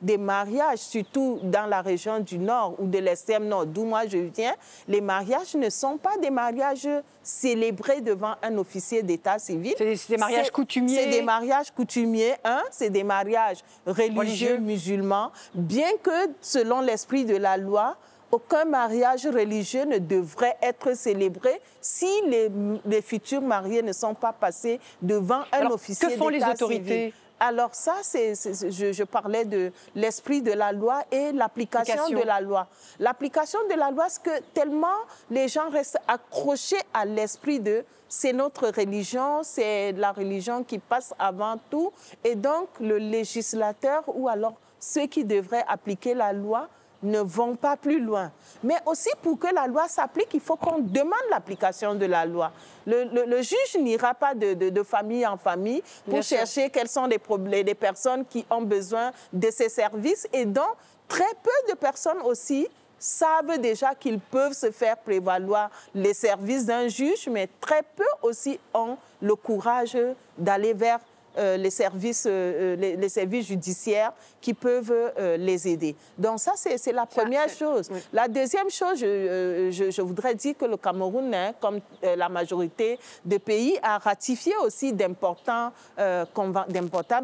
[0.02, 4.18] des mariages, surtout dans la région du Nord ou de l'extrême Nord, d'où moi je
[4.18, 4.54] viens,
[4.88, 6.88] les mariages ne sont pas des mariages
[7.22, 9.74] célébrés devant un officier d'état civil.
[9.78, 10.96] C'est des mariages coutumiers.
[10.96, 17.24] C'est des mariages coutumiers, hein, c'est des mariages religieux, religieux musulmans, bien que selon l'esprit
[17.24, 17.96] de la loi,
[18.32, 22.50] aucun mariage religieux ne devrait être célébré si les,
[22.86, 26.84] les futurs mariés ne sont pas passés devant un Alors, officier Que font les autorités
[26.84, 27.12] civil.
[27.38, 32.40] Alors ça, c'est, je, je, parlais de l'esprit de la loi et l'application de la
[32.40, 32.68] loi.
[33.00, 34.86] L'application de la loi, c'est que tellement
[35.28, 41.14] les gens restent accrochés à l'esprit de c'est notre religion, c'est la religion qui passe
[41.18, 41.92] avant tout.
[42.22, 46.68] Et donc le législateur ou alors ceux qui devraient appliquer la loi
[47.02, 48.30] ne vont pas plus loin.
[48.62, 52.52] Mais aussi pour que la loi s'applique, il faut qu'on demande l'application de la loi.
[52.86, 57.74] Le, juge n'ira pas de, famille en famille pour chercher quels sont les, problèmes, les
[57.74, 60.62] personnes qui ont besoin de ces services et dont
[61.08, 66.86] très peu de personnes aussi savent déjà qu'ils peuvent se faire prévaloir les services d'un
[66.86, 69.98] juge, mais très peu aussi ont le courage
[70.38, 71.00] d'aller vers
[71.36, 75.94] les, services, euh, euh, les, services judiciaires qui peuvent les aider.
[76.18, 77.90] Donc ça, c'est la première chose.
[78.12, 83.38] La deuxième chose, je, je, voudrais dire que le Cameroun, hein, comme la majorité des
[83.38, 85.72] pays, a ratifié aussi d'importantes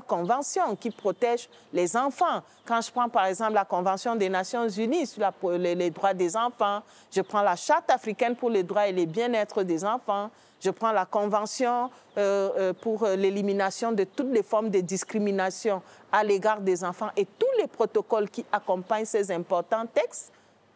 [0.06, 2.42] conventions qui protègent les enfants.
[2.64, 6.36] Quand je prends par exemple la Convention des Nations Unies sur les, les droits des
[6.36, 10.70] enfants, je prends la Charte africaine pour les droits et les bien-être des enfants, je
[10.70, 16.60] prends la Convention euh, euh, pour l'élimination de toutes les formes de discrimination à l'égard
[16.60, 20.32] des enfants et tous les protocoles qui accompagnent ces importants textes.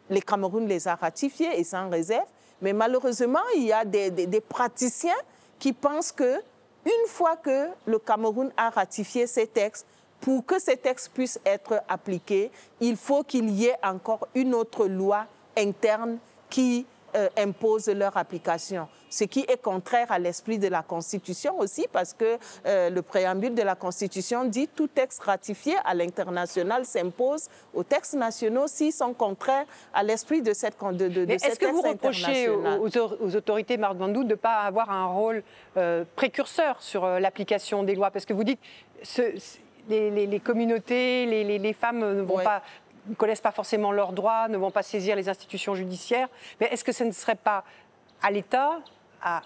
[0.08, 2.26] Les Cameroun les a ratifiés et sans réserve.
[2.60, 5.10] Mais malheureusement, il y a des, des praticiens
[5.58, 6.40] qui pensent que
[6.84, 9.86] une fois que le Cameroun a ratifié ces textes,
[10.20, 14.86] pour que ces textes puissent être appliqués, il faut qu'il y ait encore une autre
[14.86, 16.18] loi interne
[16.48, 21.86] qui euh, imposent leur application, ce qui est contraire à l'esprit de la Constitution aussi,
[21.92, 27.48] parce que euh, le préambule de la Constitution dit tout texte ratifié à l'international s'impose
[27.74, 31.82] aux textes nationaux s'ils sont contraires à l'esprit de cette de, de, Est-ce que vous
[31.82, 35.42] reprochez aux, autorités Mardandou de ne pas avoir un rôle
[35.76, 38.10] euh, précurseur sur l'application des lois?
[38.10, 38.60] Parce que vous dites
[39.02, 39.22] ce,
[39.88, 42.62] les, communautés, les, les, femmes ne vont pas
[43.06, 46.28] ne connaissent pas forcément leurs droits, ne vont pas saisir les institutions judiciaires.
[46.60, 47.64] Mais est-ce que ce ne serait pas
[48.22, 48.80] à l'État,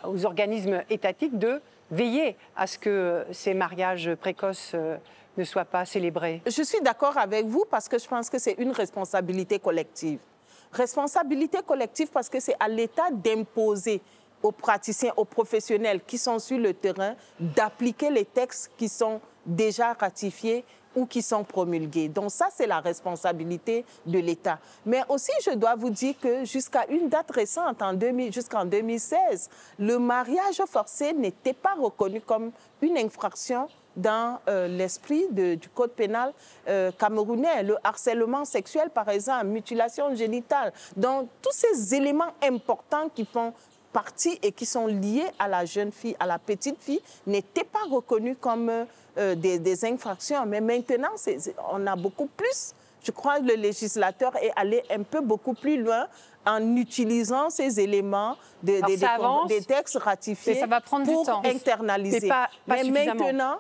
[0.05, 4.97] aux organismes étatiques de veiller à ce que ces mariages précoces euh,
[5.37, 6.43] ne soient pas célébrés?
[6.47, 10.19] Je suis d'accord avec vous parce que je pense que c'est une responsabilité collective.
[10.73, 14.03] Responsabilité collective parce que c'est à l'État d'imposer
[14.43, 19.93] aux praticiens, aux professionnels qui sont sur le terrain, d'appliquer les textes qui sont déjà
[19.95, 20.65] ratifiés
[20.97, 22.09] ou qui sont promulgués.
[22.09, 24.59] Donc ça, c'est la responsabilité de l'État.
[24.85, 27.95] Mais aussi, je dois vous dire que jusqu'à une date récente, en
[28.31, 35.69] jusqu'en 2016, le mariage forcé n'était pas reconnu comme une infraction dans euh, l'esprit du
[35.75, 36.33] code pénal
[36.69, 37.63] euh, camerounais.
[37.63, 40.73] Le harcèlement sexuel, par exemple, mutilation génitale.
[40.97, 43.55] Donc, tous ces éléments importants qui font
[43.93, 47.85] partie et qui sont liés à la jeune fille, à la petite fille, n'étaient pas
[47.91, 48.85] reconnus comme euh,
[49.17, 50.45] des, infractions.
[50.47, 51.15] Mais maintenant,
[51.71, 52.75] on a beaucoup plus.
[53.03, 56.07] Je crois que le législateur est allé un peu beaucoup plus loin
[56.45, 58.81] en utilisant ces éléments des,
[59.67, 61.43] textes ratifiés ça va prendre pour du temps.
[61.45, 62.31] internaliser.
[62.67, 63.59] Mais maintenant,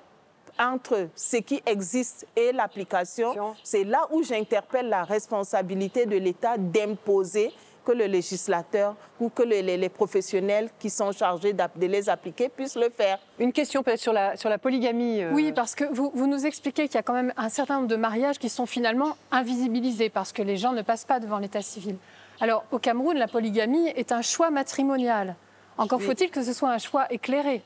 [0.59, 7.53] entre ce qui existe et l'application, c'est là où j'interpelle la responsabilité de l'État d'imposer
[7.87, 12.90] que le législateur ou que les, professionnels qui sont chargés de les appliquer puissent le
[12.90, 13.18] faire.
[13.38, 15.22] Une question peut-être sur la, sur la polygamie.
[15.22, 15.31] Euh.
[15.33, 17.88] Oui, parce que vous, vous nous expliquez qu'il y a quand même un certain nombre
[17.88, 21.62] de mariages qui sont finalement invisibilisés parce que les gens ne passent pas devant l'état
[21.62, 21.96] civil.
[22.40, 25.37] Alors au Cameroun, la polygamie est un choix matrimonial.
[25.79, 27.62] Encore faut-il que ce soit un choix éclairé.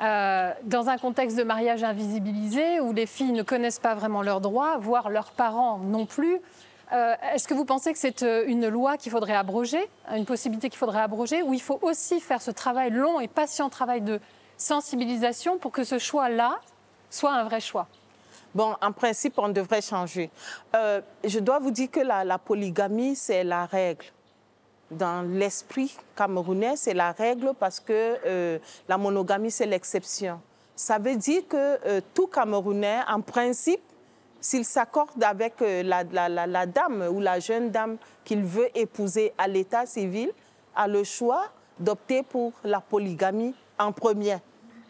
[0.00, 4.40] Euh, dans un contexte de mariage invisibilisé où les filles ne connaissent pas vraiment leurs
[4.40, 6.40] droits, voire leurs parents non plus,
[6.92, 10.68] euh, est-ce que vous pensez que c'est euh, une loi qu'il faudrait abroger, une possibilité
[10.68, 14.20] qu'il faudrait abroger, ou il faut aussi faire ce travail long et patient travail de
[14.58, 16.60] sensibilisation pour que ce choix-là
[17.08, 17.86] soit un vrai choix?
[18.54, 20.30] Bon, en principe, on devrait changer.
[20.74, 24.04] Euh, je dois vous dire que la, polygamie, c'est la règle.
[24.90, 30.38] Dans l'esprit camerounais, c'est la règle parce que la monogamie, c'est l'exception.
[30.76, 33.80] Ça veut dire que tout Camerounais, en principe,
[34.42, 39.86] s'il s'accorde avec euh, la, dame ou la jeune dame qu'il veut épouser à l'état
[39.86, 40.32] civil,
[40.74, 41.44] a le choix
[41.78, 44.38] d'opter pour la polygamie en premier.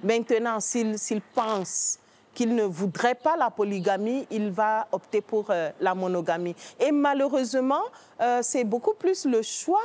[0.02, 0.96] Maintenant, s'il
[1.34, 1.98] pense
[2.34, 6.56] qu'il ne voudrait pas la polygamie, il va opter pour euh, la monogamie.
[6.80, 7.82] Et malheureusement,
[8.22, 9.82] euh, c'est beaucoup plus le choix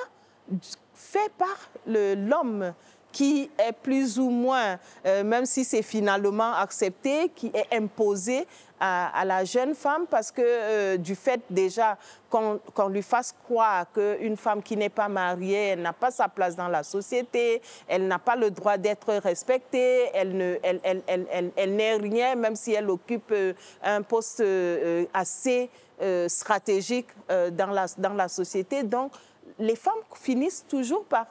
[0.93, 2.73] fait par l'homme
[3.11, 8.45] qui est plus ou moins, même si c'est finalement accepté, qui est imposé
[8.79, 11.97] à, la jeune femme parce que euh, du fait déjà
[12.29, 16.67] qu'on lui fasse croire qu'une femme qui n'est pas mariée, n'a pas sa place dans
[16.67, 22.89] la société, elle n'a pas le droit d'être respectée, elle n'est rien, même si elle
[22.89, 25.69] occupe euh, un poste euh, assez
[26.27, 28.83] stratégique dans, la, société.
[28.83, 29.13] Donc,
[29.57, 31.25] les femmes finissent toujours par,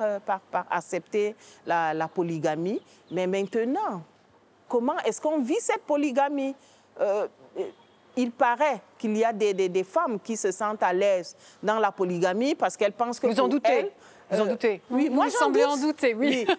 [0.69, 2.83] accepter la polygamie.
[3.13, 4.03] Mais maintenant,
[4.69, 6.55] comment est-ce qu'on vit cette polygamie?
[7.01, 7.27] Euh,
[8.17, 11.79] il paraît qu'il y a des, des, des, femmes qui se sentent à l'aise dans
[11.79, 13.71] la polygamie parce qu'elles pensent que vous en doutez?
[13.71, 13.93] Elles,
[14.31, 14.81] vous en doutez?
[14.91, 15.63] Oui, moi j'en doute.
[15.63, 16.47] en douter, oui.
[16.49, 16.57] oui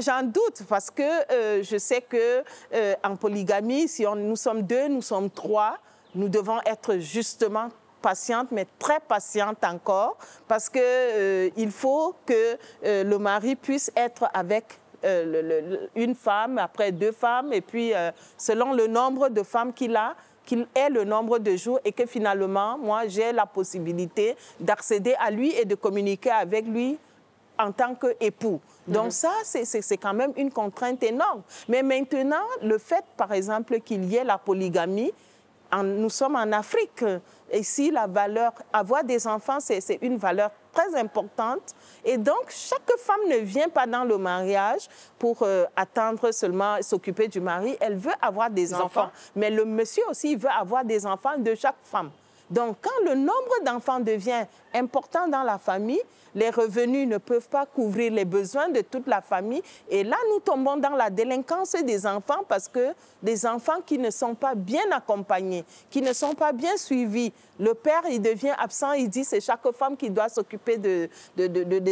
[0.00, 2.42] j'en doute parce que euh, je sais que
[2.74, 5.78] euh, en polygamie, si on, nous sommes deux, nous sommes trois,
[6.14, 7.68] nous devons être justement
[8.00, 13.90] patiente, mais très patiente encore, parce qu'il euh, il faut que euh, le mari puisse
[13.96, 17.92] être avec euh, le, le, une femme, après deux femmes, et puis
[18.36, 20.14] selon le nombre de femmes qu'il a,
[20.48, 25.30] qu'il ait le nombre de jours et que finalement, moi, j'ai la possibilité d'accéder à
[25.30, 26.98] lui et de communiquer avec lui
[27.58, 28.60] en tant qu'époux.
[28.86, 29.10] Donc mhm.
[29.10, 31.42] ça, c'est quand même une contrainte énorme.
[31.68, 35.12] Mais maintenant, le fait, par exemple, qu'il y ait la polygamie,
[35.82, 37.04] nous sommes en Afrique.
[37.52, 41.74] Ici, la valeur, avoir des enfants, c'est une valeur très importante.
[42.04, 47.28] Et donc, chaque femme ne vient pas dans le mariage pour euh, attendre seulement s'occuper
[47.28, 47.76] du mari.
[47.80, 48.84] Elle veut avoir des, enfants.
[48.84, 49.10] enfants.
[49.34, 52.10] Mais le monsieur aussi, veut avoir des enfants de chaque femme.
[52.50, 56.00] Donc, quand le nombre d'enfants devient important dans la famille,
[56.34, 59.62] les revenus ne peuvent pas couvrir les besoins de toute la famille.
[59.88, 64.10] Et là, nous tombons dans la délinquance des enfants parce que des enfants qui ne
[64.10, 68.92] sont pas bien accompagnés, qui ne sont pas bien suivis, le père, il devient absent,
[68.92, 71.08] il dit c'est chaque femme qui doit s'occuper de,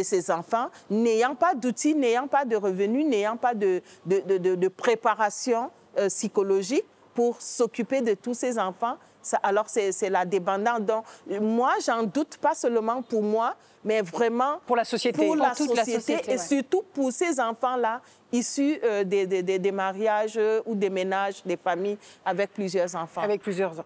[0.03, 6.07] ses enfants, n'ayant pas d'outils, n'ayant pas de revenus, n'ayant pas de, de, préparation euh,
[6.07, 8.97] psychologique pour s'occuper de tous ces enfants
[9.43, 10.81] alors c'est la dépendance.
[10.81, 11.05] Donc,
[11.41, 15.69] moi, j'en doute pas seulement pour moi, mais vraiment pour la société, pour, la, toute
[15.69, 18.01] société, la société et surtout pour ces enfants-là
[18.33, 23.21] issus euh, des, des, des, mariages euh, ou des ménages, des familles avec plusieurs enfants.
[23.21, 23.85] Avec plusieurs enfants.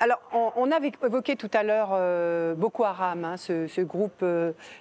[0.00, 0.20] Alors,
[0.56, 4.24] on, avait évoqué tout à l'heure euh, Boko Haram, hein, ce, ce, groupe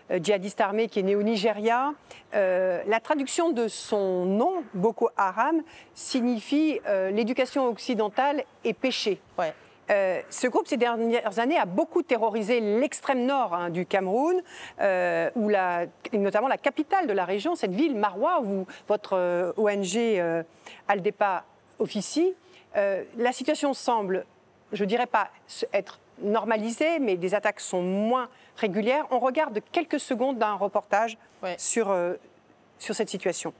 [0.09, 1.93] djihadiste armé qui est né au Nigeria.
[2.33, 5.61] la traduction de son nom, Boko Haram,
[5.93, 6.79] signifie
[7.11, 9.21] l'éducation occidentale est péché.
[9.37, 9.53] Ouais.
[9.91, 14.41] Euh, ce groupe, ces dernières années, a beaucoup terrorisé l'extrême nord hein, du Cameroun,
[14.79, 19.53] euh, où la, notamment la capitale de la région, cette ville, Maroua, où votre euh,
[19.57, 20.45] ONG
[20.87, 21.43] Aldepa
[21.79, 22.33] officie.
[22.75, 24.25] la situation semble,
[24.71, 25.29] je ne dirais pas
[25.73, 29.07] être normalisée, mais des attaques sont moins régulières.
[29.09, 31.17] On regarde quelques secondes d'un reportage
[31.57, 31.95] sur,
[32.77, 33.53] sur cette situation.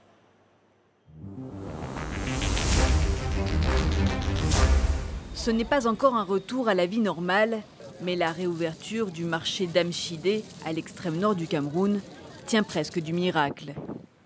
[5.34, 7.62] Ce n'est pas encore un retour à la vie normale,
[8.02, 12.00] mais la réouverture du marché d'Amchidé, à l'extrême nord du Cameroun,
[12.46, 13.72] tient presque du miracle.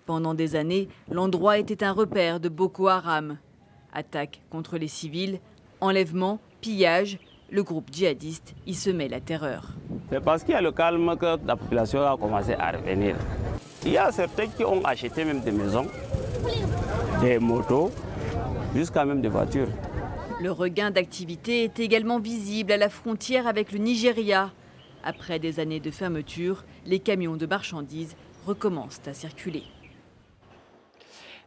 [0.04, 3.38] Pendant des années, l'endroit était un repère de Boko Haram.
[3.92, 5.40] Attaques contre les civils,
[5.80, 7.18] enlèvements, pillages,
[7.50, 9.68] le groupe djihadiste y semait la terreur.
[10.10, 13.16] C'est parce qu'il y a le calme que la population a commencé à revenir.
[13.84, 15.86] Il y a certains qui ont acheté même des maisons,
[17.20, 17.92] des motos,
[18.74, 19.68] jusqu'à même des voitures.
[20.38, 24.52] Le regain d'activité est également visible à la frontière avec le Nigeria.
[25.02, 29.62] Après des années de fermeture, les camions de marchandises recommencent à circuler.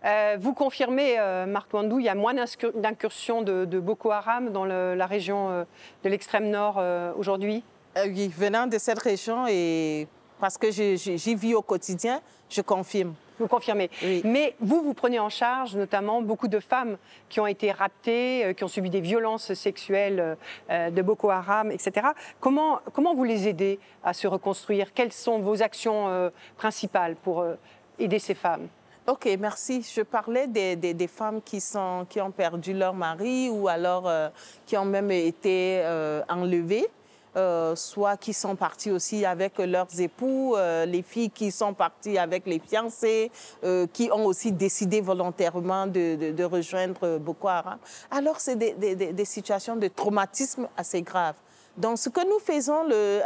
[0.05, 4.65] Euh, vous confirmez, euh, Marc Wandou, il y a moins d'incursions de, Boko Haram dans
[4.65, 5.63] la région euh,
[6.03, 6.81] de l'extrême nord
[7.15, 7.63] aujourd'hui?
[7.95, 10.07] Oui, venant de cette région et
[10.39, 13.13] parce que j'y vis au quotidien, je confirme.
[13.39, 13.89] Vous confirmez.
[14.23, 16.97] Mais vous, vous prenez en charge notamment beaucoup de femmes
[17.29, 20.37] qui ont été raptées, euh, qui ont subi des violences sexuelles
[20.69, 22.07] euh, de Boko Haram, etc.
[22.39, 24.93] Comment, comment vous les aidez à se reconstruire?
[24.93, 27.45] Quelles sont vos actions euh, principales pour
[27.97, 28.67] aider ces femmes?
[29.07, 29.81] Ok, merci.
[29.95, 34.11] Je parlais des, des, femmes qui, sont, qui ont perdu leur mari ou alors
[34.67, 35.83] qui ont même été
[36.29, 36.87] enlevées.
[37.35, 42.17] Euh, soit qui sont partis aussi avec leurs époux, euh, les filles qui sont parties
[42.17, 43.31] avec les fiancés,
[43.63, 47.77] euh, qui ont aussi décidé volontairement de, rejoindre Boko Haram.
[48.09, 51.35] Alors, c'est des, situations de traumatisme assez graves.
[51.77, 53.21] Donc, ce que nous faisons, le,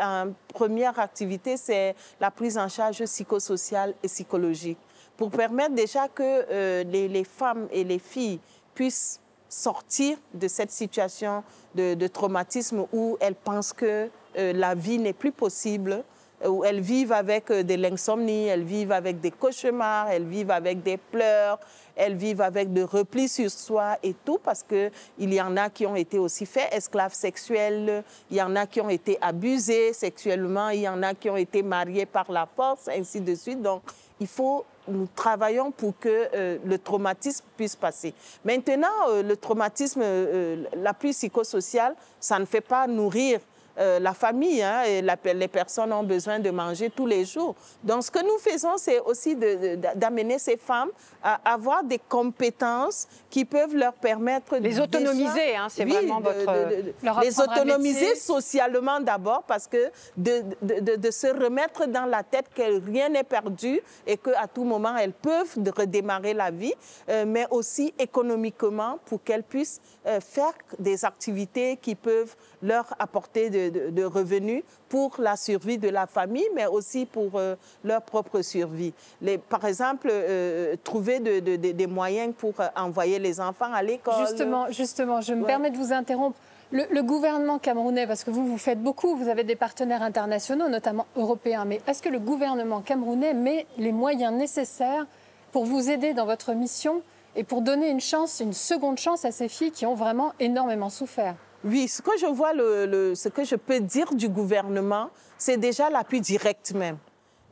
[0.49, 4.80] première activité, c'est la prise en charge psychosociale et psychologique
[5.15, 8.41] pour permettre déjà que les femmes et les filles
[8.75, 9.21] puissent
[9.54, 11.43] sortir de cette situation
[11.76, 16.04] de, traumatisme où elles pensent que euh, la vie n'est plus possible,
[16.43, 20.49] euh, où elles vivent avec euh, de l'insomnie, elles vivent avec des cauchemars, elles vivent
[20.49, 21.60] avec des pleurs,
[21.95, 24.91] elles vivent avec de repli sur soi et tout, parce qu'il
[25.34, 28.82] y en a qui ont été aussi faits esclaves sexuels, il y en a qui
[28.82, 32.88] ont été abusés sexuellement, il y en a qui ont été mariés par la force,
[32.88, 33.62] ainsi de suite.
[33.62, 33.84] Donc,
[34.20, 38.13] il faut nous travaillons pour que euh, le traumatisme puisse passer.
[38.43, 43.39] Maintenant, euh, le traumatisme, euh, l'appui psychosocial, ça ne fait pas nourrir
[43.80, 45.01] euh, la famille hein, et
[45.34, 47.55] les personnes ont besoin de manger tous les jours.
[47.84, 50.89] Donc, ce que nous faisons, c'est aussi d'amener ces femmes
[51.21, 54.57] à avoir des compétences qui peuvent leur permettre...
[54.57, 57.21] Les autonomiser, hein, c'est vraiment votre...
[57.21, 63.24] les autonomiser socialement d'abord, parce que de, se remettre dans la tête que rien n'est
[63.24, 66.74] perdu et qu'à tout moment, elles peuvent redémarrer la vie,
[67.09, 73.49] euh, mais aussi économiquement pour qu'elles puissent euh, faire des activités qui peuvent leur apporter
[73.49, 78.93] de, revenus pour la survie de la famille, mais aussi pour euh, leur propre survie.
[79.22, 84.26] Les, par exemple, euh, trouver des moyens pour euh, envoyer les enfants à l'école.
[84.28, 86.38] Justement, justement, je me permets de vous interrompre.
[86.72, 90.70] Le, le, gouvernement camerounais, parce que vous, vous faites beaucoup, vous avez des partenaires internationaux,
[90.70, 95.05] notamment européens, mais est-ce que le gouvernement camerounais met les moyens nécessaires
[95.51, 97.03] pour vous aider dans votre mission
[97.36, 100.89] et pour donner une chance, une seconde chance à ces filles qui ont vraiment énormément
[100.89, 101.36] souffert?
[101.64, 105.89] Oui, ce que je vois, le, ce que je peux dire du gouvernement, c'est déjà
[105.89, 106.97] l'appui direct même.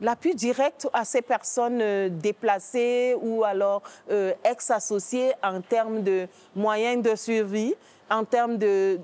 [0.00, 7.02] L'appui direct à ces personnes euh, déplacées ou alors euh, ex-associées en termes de moyens
[7.02, 7.74] de survie
[8.12, 9.00] en termes de,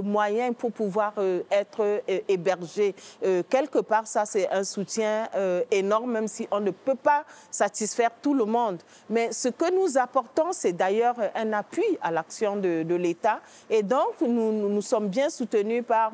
[0.00, 2.94] moyens pour pouvoir euh, être euh, hébergé.
[3.24, 5.28] Euh, quelque part, ça, c'est un soutien
[5.70, 8.78] énorme, même si on ne peut pas satisfaire tout le monde.
[9.10, 13.40] Mais ce que nous apportons, c'est d'ailleurs un appui à l'action de, l'État.
[13.70, 16.12] Et donc, nous, sommes bien soutenus par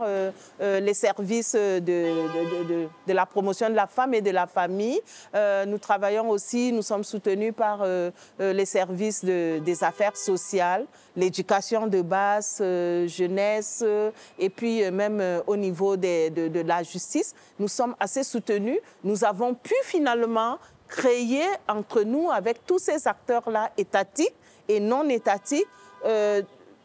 [0.60, 5.00] les services de, la promotion de la femme et de la famille.
[5.66, 7.84] nous travaillons aussi, nous sommes soutenus par
[8.38, 10.86] les services des affaires sociales
[11.18, 16.82] l'éducation de base, euh, jeunesse, euh, et puis euh, même au niveau de, de, la
[16.82, 18.78] justice, nous sommes assez soutenus.
[19.02, 24.34] Nous avons pu finalement créer entre nous, avec tous ces acteurs-là, étatiques
[24.68, 25.66] et non étatiques,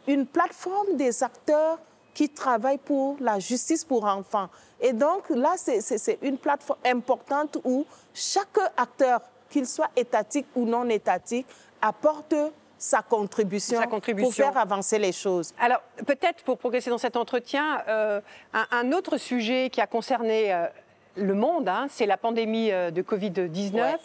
[0.08, 1.80] une plateforme des acteurs
[2.14, 4.50] qui travaillent pour la justice pour enfants.
[4.82, 10.90] Et donc là, c'est une plateforme importante où chaque acteur, qu'il soit étatique ou non
[10.90, 11.46] étatique,
[11.82, 12.36] apporte
[12.84, 13.82] sa contribution,
[14.18, 15.54] pour faire avancer les choses.
[15.58, 18.20] Alors, peut-être pour progresser dans cet entretien, euh,
[18.54, 20.68] un, autre sujet qui a concerné euh,
[21.16, 23.96] le monde, hein, c'est la pandémie euh, de Covid-19.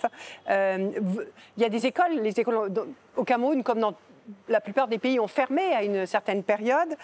[0.49, 2.71] Il y a des écoles, les écoles
[3.17, 3.95] au Cameroun, comme dans
[4.49, 6.97] la plupart des pays, ont fermé à une certaine période.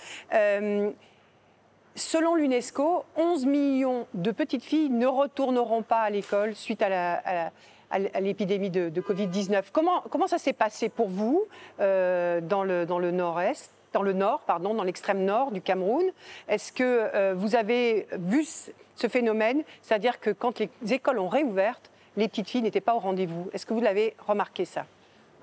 [1.96, 7.46] Selon l'UNESCO, 11 millions de petites filles ne retourneront pas à l'école suite à la,
[7.46, 7.50] à
[7.98, 9.64] l'épidémie de, Covid-19.
[9.72, 11.44] Comment, comment ça s'est passé pour vous
[11.80, 16.04] euh, dans le, dans le nord-est dans le nord, pardon, dans l'extrême nord du Cameroun?
[16.48, 21.80] Est-ce que euh, vous avez vu ce phénomène, c'est-à-dire que quand les écoles ont réouvert,
[22.16, 24.86] les petites filles n'étaient pas au rendez-vous Est-ce que vous l'avez remarqué ça?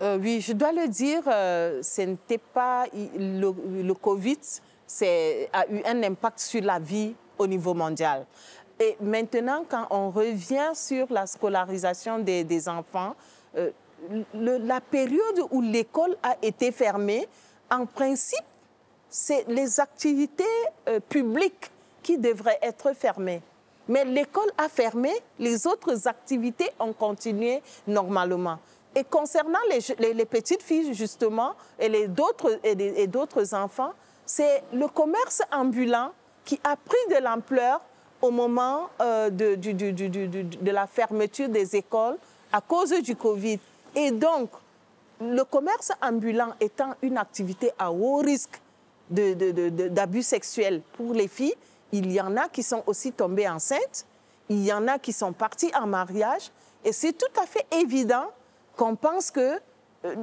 [0.02, 4.40] Euh, Oui, je dois le dire, ce n'était pas le, le Covid,
[5.54, 8.26] a eu un impact sur la vie au niveau mondial.
[8.82, 13.16] Et maintenant, quand on revient sur la scolarisation des, enfants,
[13.56, 13.70] euh,
[14.34, 17.28] la période où l'école a été fermée,
[17.70, 18.44] en principe,
[19.08, 20.44] c'est les activités
[20.90, 21.70] euh, publiques
[22.02, 23.44] qui devraient être fermées.
[23.88, 28.58] Mais l'école a fermé, les autres activités ont continué normalement.
[28.96, 33.94] Et concernant les, les, petites filles, justement, et, d'autres enfants,
[34.26, 36.14] c'est le commerce ambulant
[36.44, 37.80] qui a pris de l'ampleur
[38.22, 42.18] au moment euh, de, de, la fermeture des écoles
[42.52, 43.60] à cause du Covid.
[43.96, 44.50] Et donc,
[45.20, 48.60] le commerce ambulant étant une activité à haut risque
[49.10, 51.56] d'abus sexuels pour les filles,
[51.92, 54.06] il y en a qui sont aussi tombées enceintes,
[54.48, 56.50] il y en a qui sont partis en mariage,
[56.86, 58.26] et c'est tout à fait évident
[58.78, 59.60] qu'on pense que
[60.06, 60.16] euh,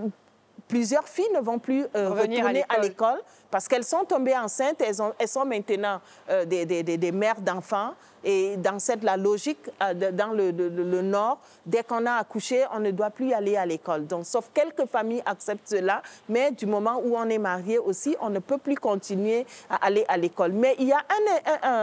[0.67, 3.21] plusieurs filles ne vont plus euh, retourner à l'école
[3.51, 7.95] parce qu'elles sont tombées enceintes, elles, sont maintenant euh, des, mères d'enfants.
[8.25, 12.91] Et dans cette la logique, euh, dans le, Nord, dès qu'on a accouché, on ne
[12.91, 14.07] doit plus aller à l'école.
[14.07, 18.29] Donc, sauf quelques familles acceptent cela, mais du moment où on est marié aussi, on
[18.31, 20.53] ne peut plus continuer à aller à l'école.
[20.53, 21.03] Mais il y a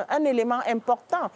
[0.10, 1.30] un, élément important.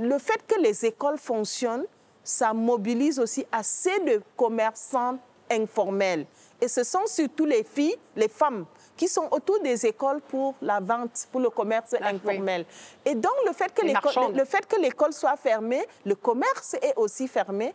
[0.00, 1.84] le fait que les écoles fonctionnent,
[2.22, 5.18] ça mobilise aussi assez de commerçants
[5.50, 6.26] informels.
[6.60, 8.64] Et ce sont surtout les filles, les femmes,
[8.96, 12.64] qui sont autour des écoles pour la vente, pour le commerce ah, informel.
[13.04, 13.72] Et donc, le fait
[14.66, 17.74] que l'école soit fermée, le commerce est aussi fermé,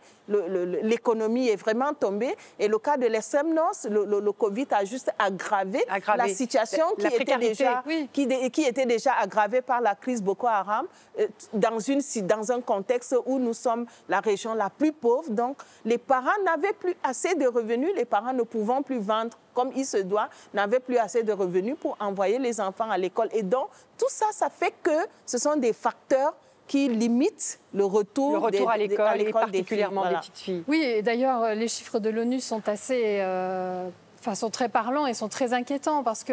[0.82, 2.34] l'économie est vraiment tombée.
[2.58, 3.08] Et le cas de
[3.52, 5.84] nord, le, Covid a juste aggravé,
[6.16, 10.86] la situation qui, était déjà, qui, qui, était déjà aggravée par la crise Boko Haram
[11.18, 15.28] euh, dans, une, dans un contexte où nous sommes la région la plus pauvre.
[15.30, 19.72] Donc, les parents n'avaient plus assez de revenus, les parents ne pouvaient plus vendre comme
[19.74, 23.28] il se doit, n'avaient plus assez de revenus pour envoyer les enfants à l'école.
[23.32, 23.68] Et donc,
[23.98, 26.34] tout ça, ça fait que ce sont des facteurs
[26.70, 30.62] qui limitent le retour, le retour des- à l'école, et des particulièrement des petites filles.
[30.68, 33.88] Oui, et d'ailleurs, euh, les chiffres de l'ONU sont assez, euh,
[34.20, 36.32] enfin, sont très parlants et sont très inquiétants parce que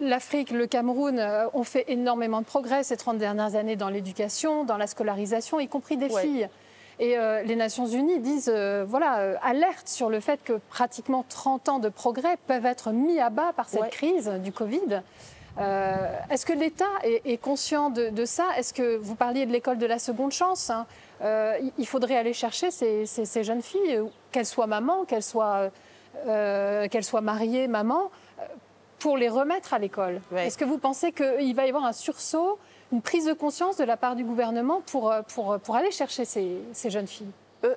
[0.00, 4.64] l'Afrique, le Cameroun euh, ont fait énormément de progrès ces 30 dernières années dans l'éducation,
[4.64, 6.20] dans la scolarisation, y compris des Ouais.
[6.22, 6.48] filles.
[6.98, 11.24] Et euh, les Nations Unies disent, euh, voilà, euh, alerte sur le fait que pratiquement
[11.28, 13.88] 30 ans de progrès peuvent être mis à bas par cette Ouais.
[13.90, 15.02] crise du Covid.
[15.58, 18.44] Euh, Est-ce que l'État est, est conscient de, de ça?
[18.58, 20.86] Est-ce que vous parliez de l'école de la seconde chance hein?
[21.22, 25.22] Euh, il- faudrait aller chercher ces, ces- ces jeunes filles, euh, qu'elles soient mamans, qu'elles
[25.22, 25.70] soient,
[26.26, 28.42] euh, soient mariées, maman, euh,
[28.98, 30.20] pour les remettre à l'école.
[30.36, 32.58] Est-ce que vous pensez qu'il va y avoir un sursaut,
[32.92, 36.58] une prise de conscience de la part du gouvernement pour, pour, pour aller chercher ces,
[36.74, 37.30] ces jeunes filles?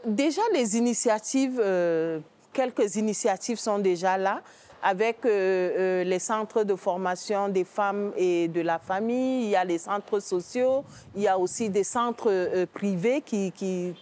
[0.06, 1.64] Déjà, les initiatives,
[2.52, 4.42] quelques initiatives sont déjà là
[4.82, 9.56] avec euh, euh, les centres de formation des femmes et de la famille, il y
[9.56, 10.84] a les centres sociaux,
[11.16, 13.96] il y a aussi des centres euh, privés qui, qui,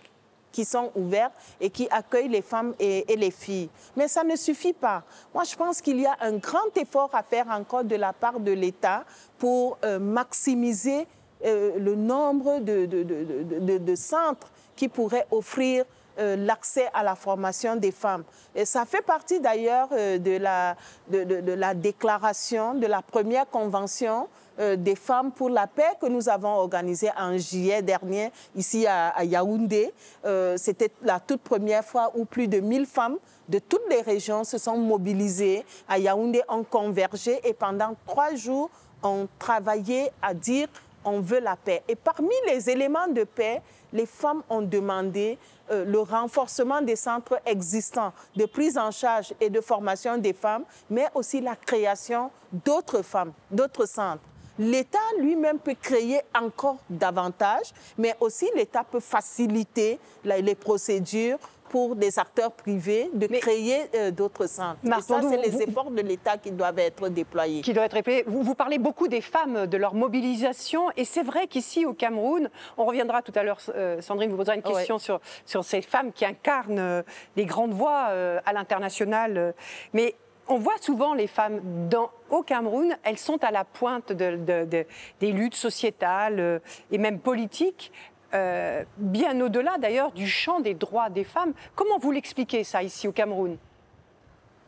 [0.66, 1.30] sont ouverts
[1.62, 3.70] et qui accueillent les femmes et, les filles.
[3.96, 5.04] Mais ça ne suffit pas.
[5.32, 8.40] Moi, je pense qu'il y a un grand effort à faire encore de la part
[8.40, 9.04] de l'État
[9.38, 11.06] pour maximiser
[11.46, 15.86] le nombre de, de- de- centres qui pourraient offrir
[16.18, 18.24] l'accès à la formation des femmes.
[18.55, 20.76] Et ça fait partie d'ailleurs euh, de, la,
[21.09, 24.28] de, la déclaration de la première convention
[24.59, 29.24] euh, des femmes pour la paix que nous avons organisée en juillet dernier ici à,
[29.24, 29.93] Yaoundé.
[30.26, 34.43] Euh, C'était la toute première fois où plus de 1000 femmes de toutes les régions
[34.43, 38.70] se sont mobilisées à Yaoundé, ont convergé et pendant trois jours
[39.03, 40.68] ont travaillé à dire
[41.05, 41.84] on veut la paix.
[41.88, 43.61] Et parmi les éléments de paix,
[43.98, 45.38] les femmes ont demandé
[45.72, 50.64] euh, le renforcement des centres existants de prise en charge et de formation des femmes,
[50.89, 54.22] mais aussi la création d'autres femmes, d'autres centres.
[54.60, 61.38] L'État lui-même peut créer encore davantage, mais aussi l'État peut faciliter les procédures
[61.70, 64.80] pour des acteurs privés de créer euh, d'autres centres.
[64.84, 67.61] Et ça, c'est les efforts de l'État qui doivent être déployés.
[67.61, 67.97] qui doit être.
[68.28, 72.49] Vous, vous parlez beaucoup des femmes, de leur mobilisation, et c'est vrai qu'ici au Cameroun,
[72.78, 76.11] on reviendra tout à l'heure, euh, Sandrine vous posera une question sur, sur ces femmes
[76.11, 77.01] qui incarnent euh,
[77.36, 79.53] les grandes voix euh, à l'international,
[79.93, 80.15] mais
[80.49, 81.59] on voit souvent les femmes
[81.89, 84.86] dans, au Cameroun, elles sont à la pointe de- de- de-
[85.20, 86.61] des luttes sociétales
[86.91, 87.91] et même politiques.
[88.34, 91.54] Euh, bien au-delà d'ailleurs du champ des droits des femmes.
[91.76, 93.58] Comment vous l'expliquez ça ici au Cameroun?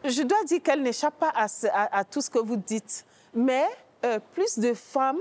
[0.03, 3.65] Je dois dire qu'elle n'échappe pas à, tout ce que vous dites, mais
[4.05, 5.19] euh, plus de femmes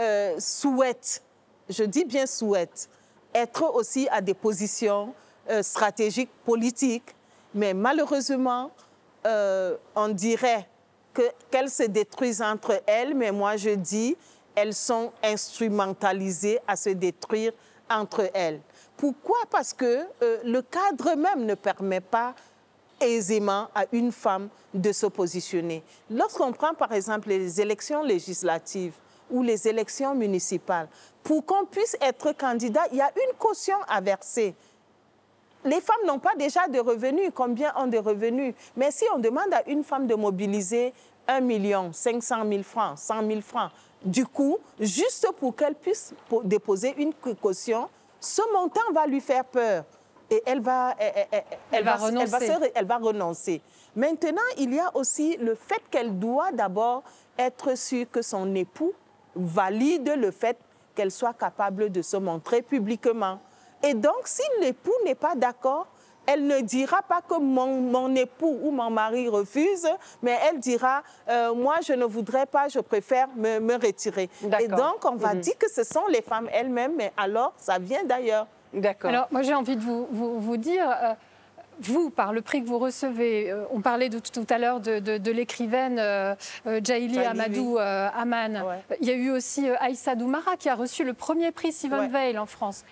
[0.00, 1.22] euh, souhaitent,
[1.68, 2.88] je dis bien souhaitent,
[3.34, 5.14] être aussi à des positions
[5.62, 7.16] stratégiques, politiques,
[7.52, 8.70] mais malheureusement,
[9.24, 10.68] on dirait
[11.12, 14.16] que- qu'elles se détruisent entre elles, mais moi je dis,
[14.54, 17.52] elles sont instrumentalisées à se détruire
[17.92, 18.60] entre elles.
[18.96, 19.38] Pourquoi?
[19.50, 22.34] Parce que euh, le cadre même ne permet pas
[23.00, 25.82] aisément à une femme de se positionner.
[26.10, 28.94] Lorsqu'on prend par exemple les élections législatives
[29.30, 30.88] ou les élections municipales,
[31.22, 34.54] pour qu'on puisse être candidat, il y a une caution à verser.
[35.64, 37.30] Les femmes n'ont pas déjà de revenus.
[37.34, 38.54] Combien ont de revenus?
[38.76, 40.92] Mais si on demande à une femme de mobiliser
[41.28, 43.70] 1 million 500 000 francs, 100 000 francs,
[44.04, 47.88] du coup, juste pour qu'elle puisse po- déposer une caution,
[48.20, 49.84] ce montant va lui faire peur.
[50.30, 52.46] Et elle va, elle, elle- elle- elle va va, elle va renoncer.
[52.46, 53.60] se elle va renoncer.
[53.94, 57.02] Maintenant, il y a aussi le fait qu'elle doit d'abord
[57.36, 58.92] être sûre que son époux
[59.34, 60.56] valide le fait
[60.94, 63.38] qu'elle soit capable de se montrer publiquement.
[63.82, 65.86] Et donc, si l'époux n'est pas d'accord,
[66.26, 69.88] elle ne dira pas que mon, mon époux ou mon mari refuse,
[70.22, 74.28] mais elle dira, euh, moi, je ne voudrais pas, je préfère me, me retirer.
[74.60, 75.40] Et donc, on va Mhm.
[75.40, 78.46] dire que ce sont les femmes elles-mêmes, mais alors, ça vient d'ailleurs.
[78.72, 79.10] D'accord.
[79.10, 81.12] Alors, moi, j'ai envie de vous, vous- vous dire, euh,
[81.80, 84.98] vous, par le prix que vous recevez, euh, on parlait de, tout à l'heure de,
[84.98, 85.98] de- de l'écrivaine
[86.84, 88.64] Jaili Amadou euh, Aman.
[89.00, 92.08] Il y a eu aussi euh, Aïssa Doumara qui a reçu le premier prix Simone
[92.08, 92.84] Veil en France.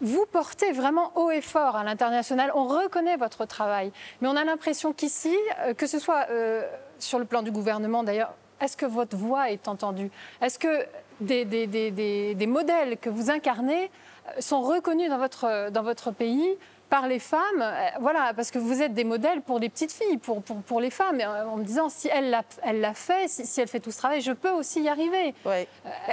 [0.00, 2.50] Vous portez vraiment haut et fort à l'international.
[2.54, 3.92] On reconnaît votre travail.
[4.20, 6.62] Mais on a l'impression qu'ici, euh, que ce soit euh,
[6.98, 10.10] sur le plan du gouvernement d'ailleurs, est-ce que votre voix est entendue?
[10.42, 10.86] Est-ce que
[11.20, 13.84] des, des- modèles que vous incarnez
[14.28, 16.56] euh, sont reconnus dans votre, dans votre pays?
[16.90, 20.18] Par les femmes, Euh, voilà, parce que vous êtes des modèles pour les petites filles,
[20.18, 23.28] pour, pour, pour les femmes, euh, en me disant si elle l'a elle l'a fait,
[23.28, 25.34] si, si elle fait tout ce travail, je peux aussi y arriver.
[25.46, 25.64] Euh,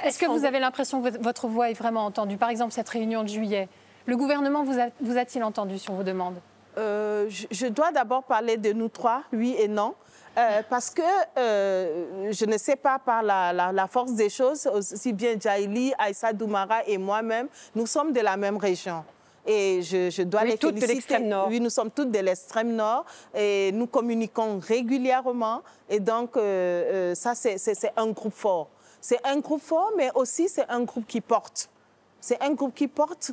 [0.04, 2.38] Est-ce que vous avez l'impression que votre- votre voix est vraiment entendue?
[2.38, 3.68] Par exemple, cette réunion de juillet,
[4.06, 6.40] le gouvernement vous a- vous a-t-il entendu sur vos demandes?
[6.78, 9.96] Euh, je, je dois d'abord parler de nous trois, oui et non.
[10.38, 11.02] Euh, parce que
[11.40, 15.94] euh, je ne sais pas par la, la- la force des choses, aussi bien Jaili,
[15.98, 19.04] Aïssa Doumara et moi-même, nous sommes de la même région.
[19.50, 20.94] Et je, je dois Oui, les toutes de féliciter.
[21.14, 21.48] l'extrême nord.
[21.48, 25.62] Oui, nous sommes toutes de l'extrême nord et nous communiquons régulièrement.
[25.90, 27.58] Et donc, euh, euh, ça, c'est-
[27.96, 28.68] un groupe fort.
[29.00, 31.70] C'est un groupe fort, mais aussi c'est un groupe qui porte.
[32.20, 33.32] C'est un groupe qui porte,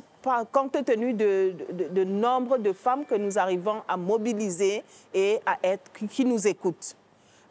[0.53, 5.57] compte tenu de, de, de nombre de femmes que nous arrivons à mobiliser et à
[5.63, 6.95] être, qui, nous écoutent.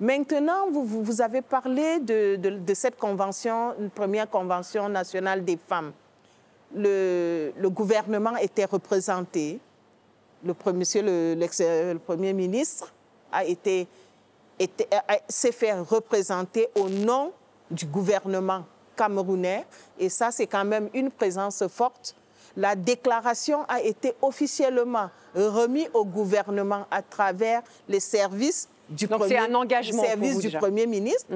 [0.01, 5.59] Maintenant, vous, vous- avez parlé de, de- de cette convention, une première convention nationale des
[5.69, 5.93] femmes.
[6.75, 9.61] Le, le gouvernement était représenté.
[10.45, 12.93] Le, pre- monsieur le, l'ex- le Premier ministre
[13.33, 13.87] a été,
[15.29, 17.33] s'est fait représenter au nom
[17.71, 18.65] du gouvernement
[18.97, 19.65] camerounais.
[19.99, 22.15] Et ça, c'est quand même une présence forte.
[22.57, 29.35] La déclaration a été officiellement remise au gouvernement à travers les services du Donc, Premier,
[29.35, 30.59] c'est un engagement vous, du déjà.
[30.59, 31.27] Premier ministre.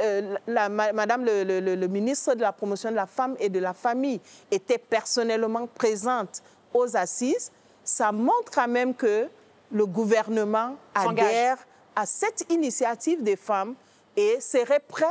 [0.00, 3.36] Euh, la- ma- Madame le, le- le- le ministre de la promotion de la femme
[3.40, 4.20] et de la famille
[4.50, 6.42] était personnellement présente
[6.72, 7.50] aux assises.
[7.84, 9.28] Ça montre quand même que
[9.72, 10.76] le gouvernement
[11.22, 11.58] adhère
[11.96, 13.74] à cette initiative des femmes
[14.16, 15.04] et serait prêt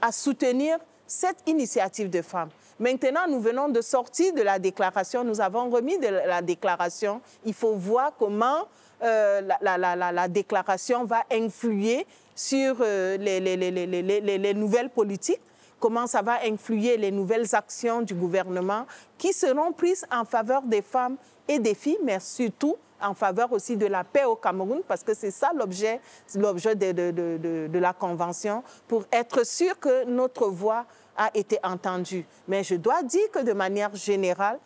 [0.00, 2.48] à soutenir cette initiative de femmes.
[2.78, 7.20] Maintenant, nous venons de sortir de la déclaration, nous avons remis de la déclaration.
[7.44, 8.66] Il faut voir comment
[9.02, 13.86] euh, la, la- la- la- la déclaration va influer sur euh, les, les- les- les-
[13.86, 15.40] les- les- les nouvelles politiques,
[15.78, 18.86] comment ça va influer les nouvelles actions du gouvernement
[19.18, 21.16] qui seront prises en faveur des femmes
[21.46, 25.12] et des filles, mais surtout en faveur aussi de la paix au Cameroun, parce que
[25.14, 26.00] c'est ça l'objet,
[26.34, 32.24] de- de la Convention, pour être sûr que notre voix a été entendue.
[32.48, 34.58] Mais je dois dire que de manière générale,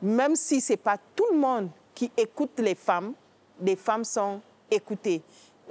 [0.00, 3.12] même si ce n'est pas tout le monde qui écoute les femmes,
[3.60, 4.40] les femmes sont
[4.70, 5.20] écoutées.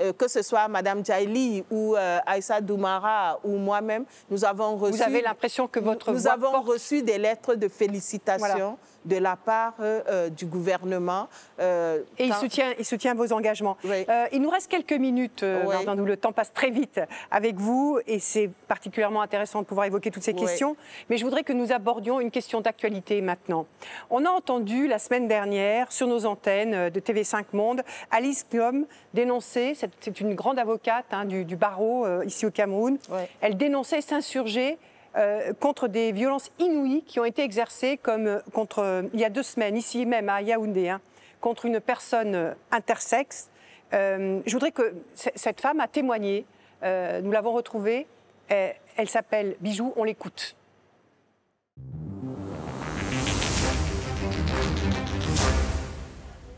[0.01, 5.01] Euh, que ce soit Mme Jaili ou euh, Aïssa Doumara ou moi-même, nous avons reçu...
[5.01, 8.77] avez l'impression que votre Nous voix avons porte reçu des lettres de félicitations Voilà.
[9.09, 11.27] De la part euh, euh, du gouvernement.
[11.59, 13.75] euh, Et il soutient, il soutient vos engagements.
[13.83, 14.05] Oui.
[14.31, 15.75] Il nous reste quelques minutes, Oui.
[16.09, 16.99] Le temps passe très vite
[17.31, 20.39] avec vous et c'est particulièrement intéressant de pouvoir évoquer toutes ces Oui.
[20.41, 20.75] questions.
[21.09, 23.65] Mais je voudrais que nous abordions une question d'actualité maintenant.
[24.09, 27.81] On a entendu la semaine dernière sur nos antennes de TV5 Monde
[28.11, 32.97] Alice Guillaume dénoncer, c'est une grande avocate hein, du, du barreau ici au Cameroun,
[33.41, 34.77] elle dénonçait s'insurger
[35.15, 39.25] euh, contre des violences inouïes qui ont été exercées comme euh, contre, euh, il y
[39.25, 41.01] a deux semaines, ici même à Yaoundé, hein,
[41.41, 43.49] contre une personne intersexe.
[43.93, 46.45] Euh, je voudrais que cette femme a témoigné.
[46.83, 48.07] Euh, nous l'avons retrouvée.
[48.47, 49.93] Elle, elle s'appelle Bijou.
[49.95, 50.55] On l'écoute.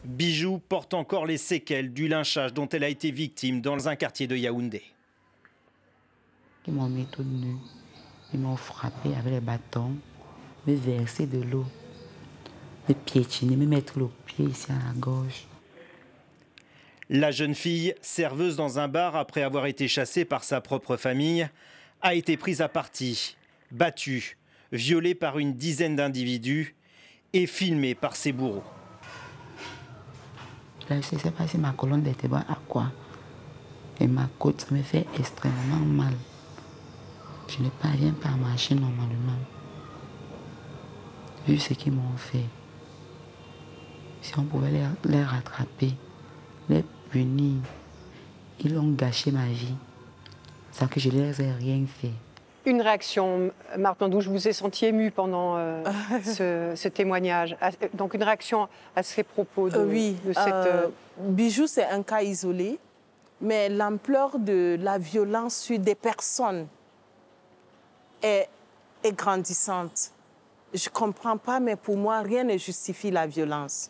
[0.04, 4.28] Bijou porte encore les séquelles du lynchage dont elle a été victime dans un quartier
[4.28, 4.84] de Yaoundé.
[6.68, 7.56] Ils m'ont mis tout nu.
[8.34, 9.96] Ils m'ont frappé avec les bâtons,
[10.66, 11.66] me verser de l'eau,
[12.88, 15.48] me piétiner, me mettre le pied ici à la gorge.
[17.10, 21.50] La jeune fille, serveuse dans un bar après avoir été chassée par sa propre famille,
[22.02, 23.36] a été prise à partie,
[23.72, 24.38] battue,
[24.72, 26.76] violée par une dizaine d'individus
[27.34, 28.64] et filmée par ses bourreaux.
[30.90, 32.92] Là, je ne sais pas si ma colonne vertébrale a quoi.
[34.00, 36.14] Et ma côte, ça me fait extrêmement mal.
[37.58, 39.38] Je ne parviens pas à marcher normalement.
[41.48, 42.46] Vu ce qu'ils m'ont fait.
[44.22, 45.94] Si on pouvait les, les rattraper,
[46.70, 47.62] les punir,
[48.64, 49.74] ils ont gâché ma vie.
[50.72, 52.12] Sans que je ne leur ai rien fait.
[52.66, 55.84] Une réaction, Martin Dou, je vous ai senti ému pendant euh,
[56.24, 57.58] ce, ce témoignage.
[57.60, 60.48] À- Donc une réaction à ces propos de, Euh, oui, de cette...
[60.48, 60.88] euh, euh,
[61.20, 62.78] Bijou, c'est un cas isolé,
[63.42, 66.68] mais l'ampleur de la violence sur des personnes
[68.22, 68.48] est,
[69.04, 70.12] est grandissante.
[70.74, 73.90] Je ne comprends pas, mais pour moi, rien ne justifie la violence.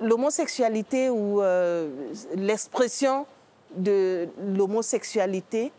[0.00, 3.26] L'homosexualité ou euh, l'expression
[3.74, 5.72] de l'homosexualité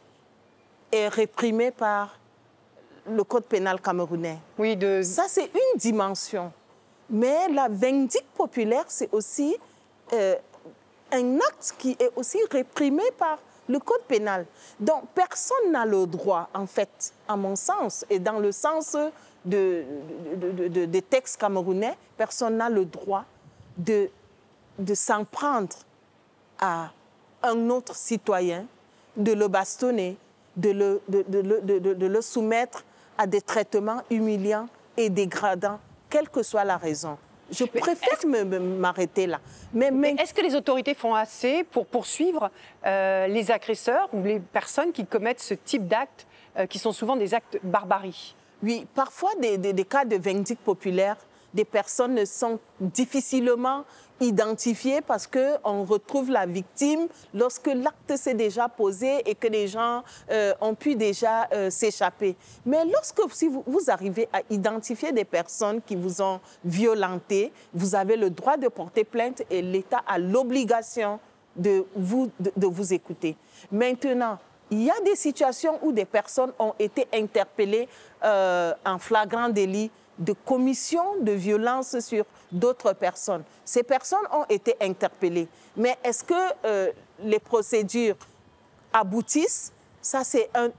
[0.92, 2.18] est réprimée par
[3.06, 4.40] le code pénal camerounais.
[4.58, 5.02] Oui, de...
[5.04, 6.54] Ça, c'est une dimension.
[7.10, 9.58] Mais la vindicte populaire, c'est aussi
[10.14, 10.36] euh,
[11.12, 14.46] un acte qui est aussi réprimé par le code pénal.
[14.80, 18.96] Donc, personne n'a le droit, en fait, à mon sens, et dans le sens
[19.46, 19.84] de,
[20.36, 23.26] de- de- de- des textes camerounais, personne n'a le droit
[23.78, 24.10] de,
[24.94, 25.76] s'en prendre
[26.60, 26.92] à
[27.42, 28.66] un autre citoyen,
[29.16, 30.18] de le bastonner,
[30.56, 32.84] de le soumettre
[33.18, 37.18] à des traitements humiliants et dégradants, quelle que soit la raison.
[37.52, 39.40] Je préfère m'arrêter là.
[39.74, 42.50] Mais, est-ce que les autorités font assez pour poursuivre
[42.86, 46.26] euh, les agresseurs ou les personnes qui commettent ce type d'actes,
[46.58, 48.36] euh, qui sont souvent des actes barbarie?
[48.62, 51.18] Oui, parfois des, des, cas de vindicte populaire,
[51.54, 53.84] des personnes sont difficilement
[54.20, 60.04] identifiées parce qu'on retrouve la victime lorsque l'acte s'est déjà posé et que les gens
[60.32, 62.36] euh, ont pu déjà euh, s'échapper.
[62.66, 68.16] Mais lorsque si vous, arrivez à identifier des personnes qui vous ont violenté, vous avez
[68.16, 71.20] le droit de porter plainte et l'État a l'obligation
[71.56, 73.36] de vous, de vous écouter.
[73.72, 74.40] Maintenant,
[74.72, 77.88] il y a des situations où des personnes ont été interpellées
[78.24, 83.44] euh, en flagrant délit de commission de violence sur d'autres personnes.
[83.66, 85.48] Ces personnes ont été interpellées.
[85.76, 86.34] Mais est-ce que
[86.66, 88.18] euh, les procédures
[88.92, 89.72] aboutissent?
[90.02, 90.70] Ça, c'est un,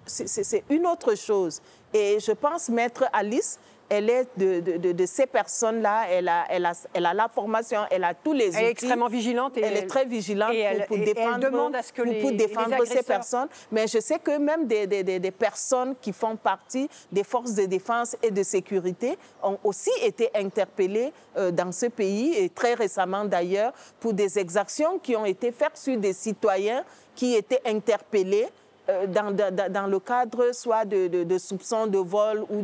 [0.69, 1.61] une autre chose.
[1.93, 3.59] Et je pense, Maître Alice,
[3.89, 8.15] elle est de, ces personnes-là, elle a, elle, a, elle a la formation, elle a
[8.15, 8.59] tous les outils.
[8.59, 9.57] Elle est extrêmement vigilante.
[9.57, 10.55] Et elle, est très vigilante
[10.89, 13.49] pour, défendre, demande à ce que pour, défendre ces personnes.
[13.71, 18.17] Mais je sais que même des, des, personnes qui font partie des forces de défense
[18.23, 23.73] et de sécurité ont aussi été interpellées euh, dans ce pays, et très récemment d'ailleurs,
[24.01, 28.49] pour des exactions qui ont été faites sur des citoyens qui étaient interpellés
[28.89, 32.63] euh, dans, le cadre soit de, soupçons de vol ou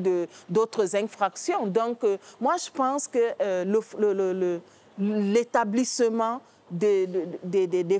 [0.51, 1.67] d'autres infractions.
[1.67, 4.61] Donc, euh, moi, je pense que euh,
[4.99, 7.09] l'établissement des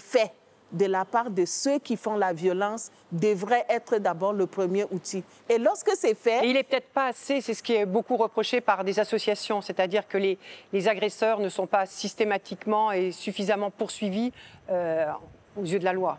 [0.01, 0.33] faits
[0.73, 5.25] de la part de ceux qui font la violence devrait être d'abord le premier outil.
[5.49, 6.47] Et lorsque c'est fait...
[6.47, 10.07] il n'est peut-être pas assez, c'est ce qui est beaucoup reproché par des associations, c'est-à-dire
[10.07, 10.39] que les,
[10.73, 14.31] les, agresseurs ne sont pas systématiquement et suffisamment poursuivis
[14.69, 16.19] aux yeux de la loi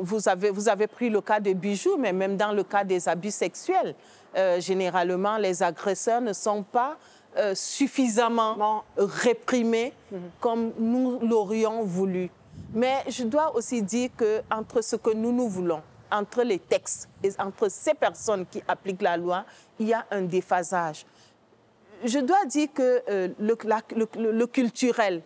[0.00, 3.08] vous, avez, vous avez pris le cas des bijoux, mais même dans le cas des
[3.08, 3.94] abus sexuels,
[4.36, 6.96] euh, généralement, les agresseurs ne sont pas
[7.36, 10.20] euh, suffisamment réprimés mhm.
[10.40, 12.30] comme nous l'aurions voulu.
[12.72, 17.30] Mais je dois aussi dire qu'entre ce que nous nous voulons, entre les textes et
[17.38, 19.44] entre ces personnes qui appliquent la loi,
[19.78, 21.04] il y a un déphasage.
[22.04, 23.56] Je dois dire que euh, le,
[24.16, 25.22] le, le culturel,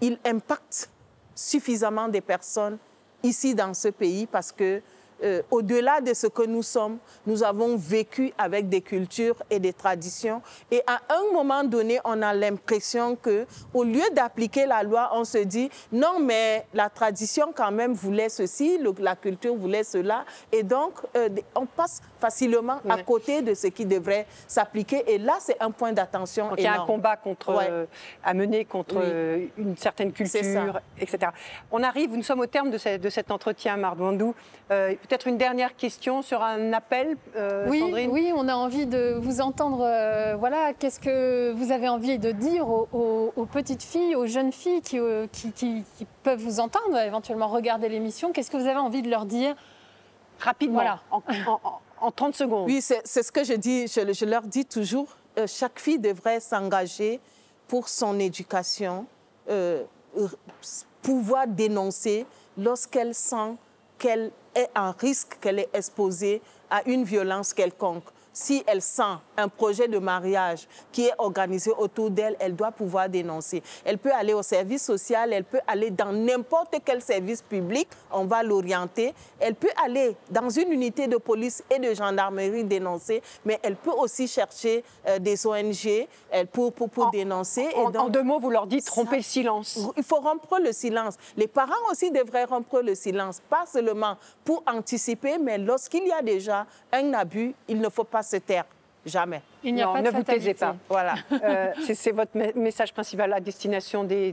[0.00, 0.90] il impacte
[1.36, 2.78] suffisamment des personnes
[3.22, 4.82] ici dans ce pays parce que
[5.22, 9.72] euh, au-delà de ce que nous sommes, nous avons vécu avec des cultures et des
[9.72, 10.42] traditions.
[10.70, 15.24] Et à un moment donné, on a l'impression que, au lieu d'appliquer la loi, on
[15.24, 20.62] se dit non, mais la tradition quand même voulait ceci, la culture voulait cela, et
[20.62, 25.04] donc euh, on passe facilement à côté de ce qui devrait s'appliquer.
[25.12, 26.50] Et là, c'est un point d'attention.
[26.56, 27.86] Il y a un combat contre, euh,
[28.24, 28.96] à mener contre
[29.56, 31.30] une certaine culture, etc.
[31.70, 34.34] On arrive, nous sommes au terme de, cet entretien, Mardouandou
[34.68, 39.16] peut-être une dernière question sur un appel, euh, oui, Sandrine Oui, on a envie de
[39.20, 39.82] vous entendre.
[39.82, 44.82] Euh, voilà, qu'est-ce que vous avez envie de dire aux, petites filles, aux jeunes filles
[44.94, 45.84] euh, qui, qui,
[46.22, 48.32] peuvent vous entendre, éventuellement regarder l'émission?
[48.32, 49.54] Qu'est-ce que vous avez envie de leur dire?
[50.40, 51.00] Rapidement, voilà.
[51.10, 51.22] en,
[52.14, 52.66] 30 secondes.
[52.66, 53.86] Oui, c'est ce que je dis.
[53.88, 55.08] Je, je leur dis toujours,
[55.46, 57.20] chaque fille devrait s'engager
[57.68, 59.06] pour son éducation,
[61.02, 62.26] pouvoir dénoncer
[62.56, 63.56] lorsqu'elle sent
[63.98, 66.40] qu'elle est en risque, qu'elle est exposée
[66.70, 68.04] à une violence quelconque
[68.36, 73.08] si elle sent un projet de mariage qui est organisé autour d'elle, elle doit pouvoir
[73.08, 73.62] dénoncer.
[73.82, 78.26] Elle peut aller au service social, elle peut aller dans n'importe quel service public, on
[78.26, 79.14] va l'orienter.
[79.40, 83.92] Elle peut aller dans une unité de police et de gendarmerie dénoncer, mais elle peut
[83.96, 87.68] aussi chercher euh, des ONG elle, pour, pour, pour dénoncer.
[87.74, 89.78] En, et en, deux mots, vous leur dites romper le silence.
[89.96, 91.14] Il faut rompre le silence.
[91.38, 96.20] Les parents aussi devraient rompre le silence, pas seulement pour anticiper, mais lorsqu'il y a
[96.20, 98.64] déjà un abus, il ne faut pas se taire.
[99.06, 99.40] Jamais.
[99.62, 100.76] Il n'y a pas de ne vous taisez pas.
[100.88, 101.14] Voilà.
[101.46, 104.32] Euh, c'est votre message principal à destination des,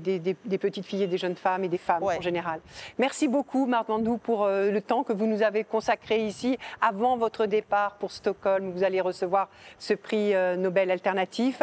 [0.60, 2.60] petites filles et des jeunes femmes et des femmes en général.
[2.98, 7.18] Merci beaucoup, Marc Mandou, pour euh, le temps que vous nous avez consacré ici avant
[7.18, 8.72] votre départ pour Stockholm.
[8.72, 11.62] Vous allez recevoir ce prix euh, Nobel alternatif.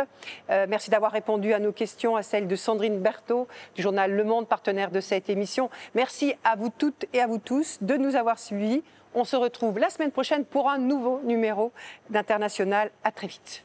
[0.68, 4.46] merci d'avoir répondu à nos questions, à celles de Sandrine Berthaud du journal Le Monde,
[4.46, 5.70] partenaire de cette émission.
[5.94, 8.82] Merci à vous toutes et à vous tous de nous avoir suivis.
[9.14, 11.72] On se retrouve la semaine prochaine pour un nouveau numéro
[12.10, 12.90] d'International.
[13.02, 13.64] À très vite.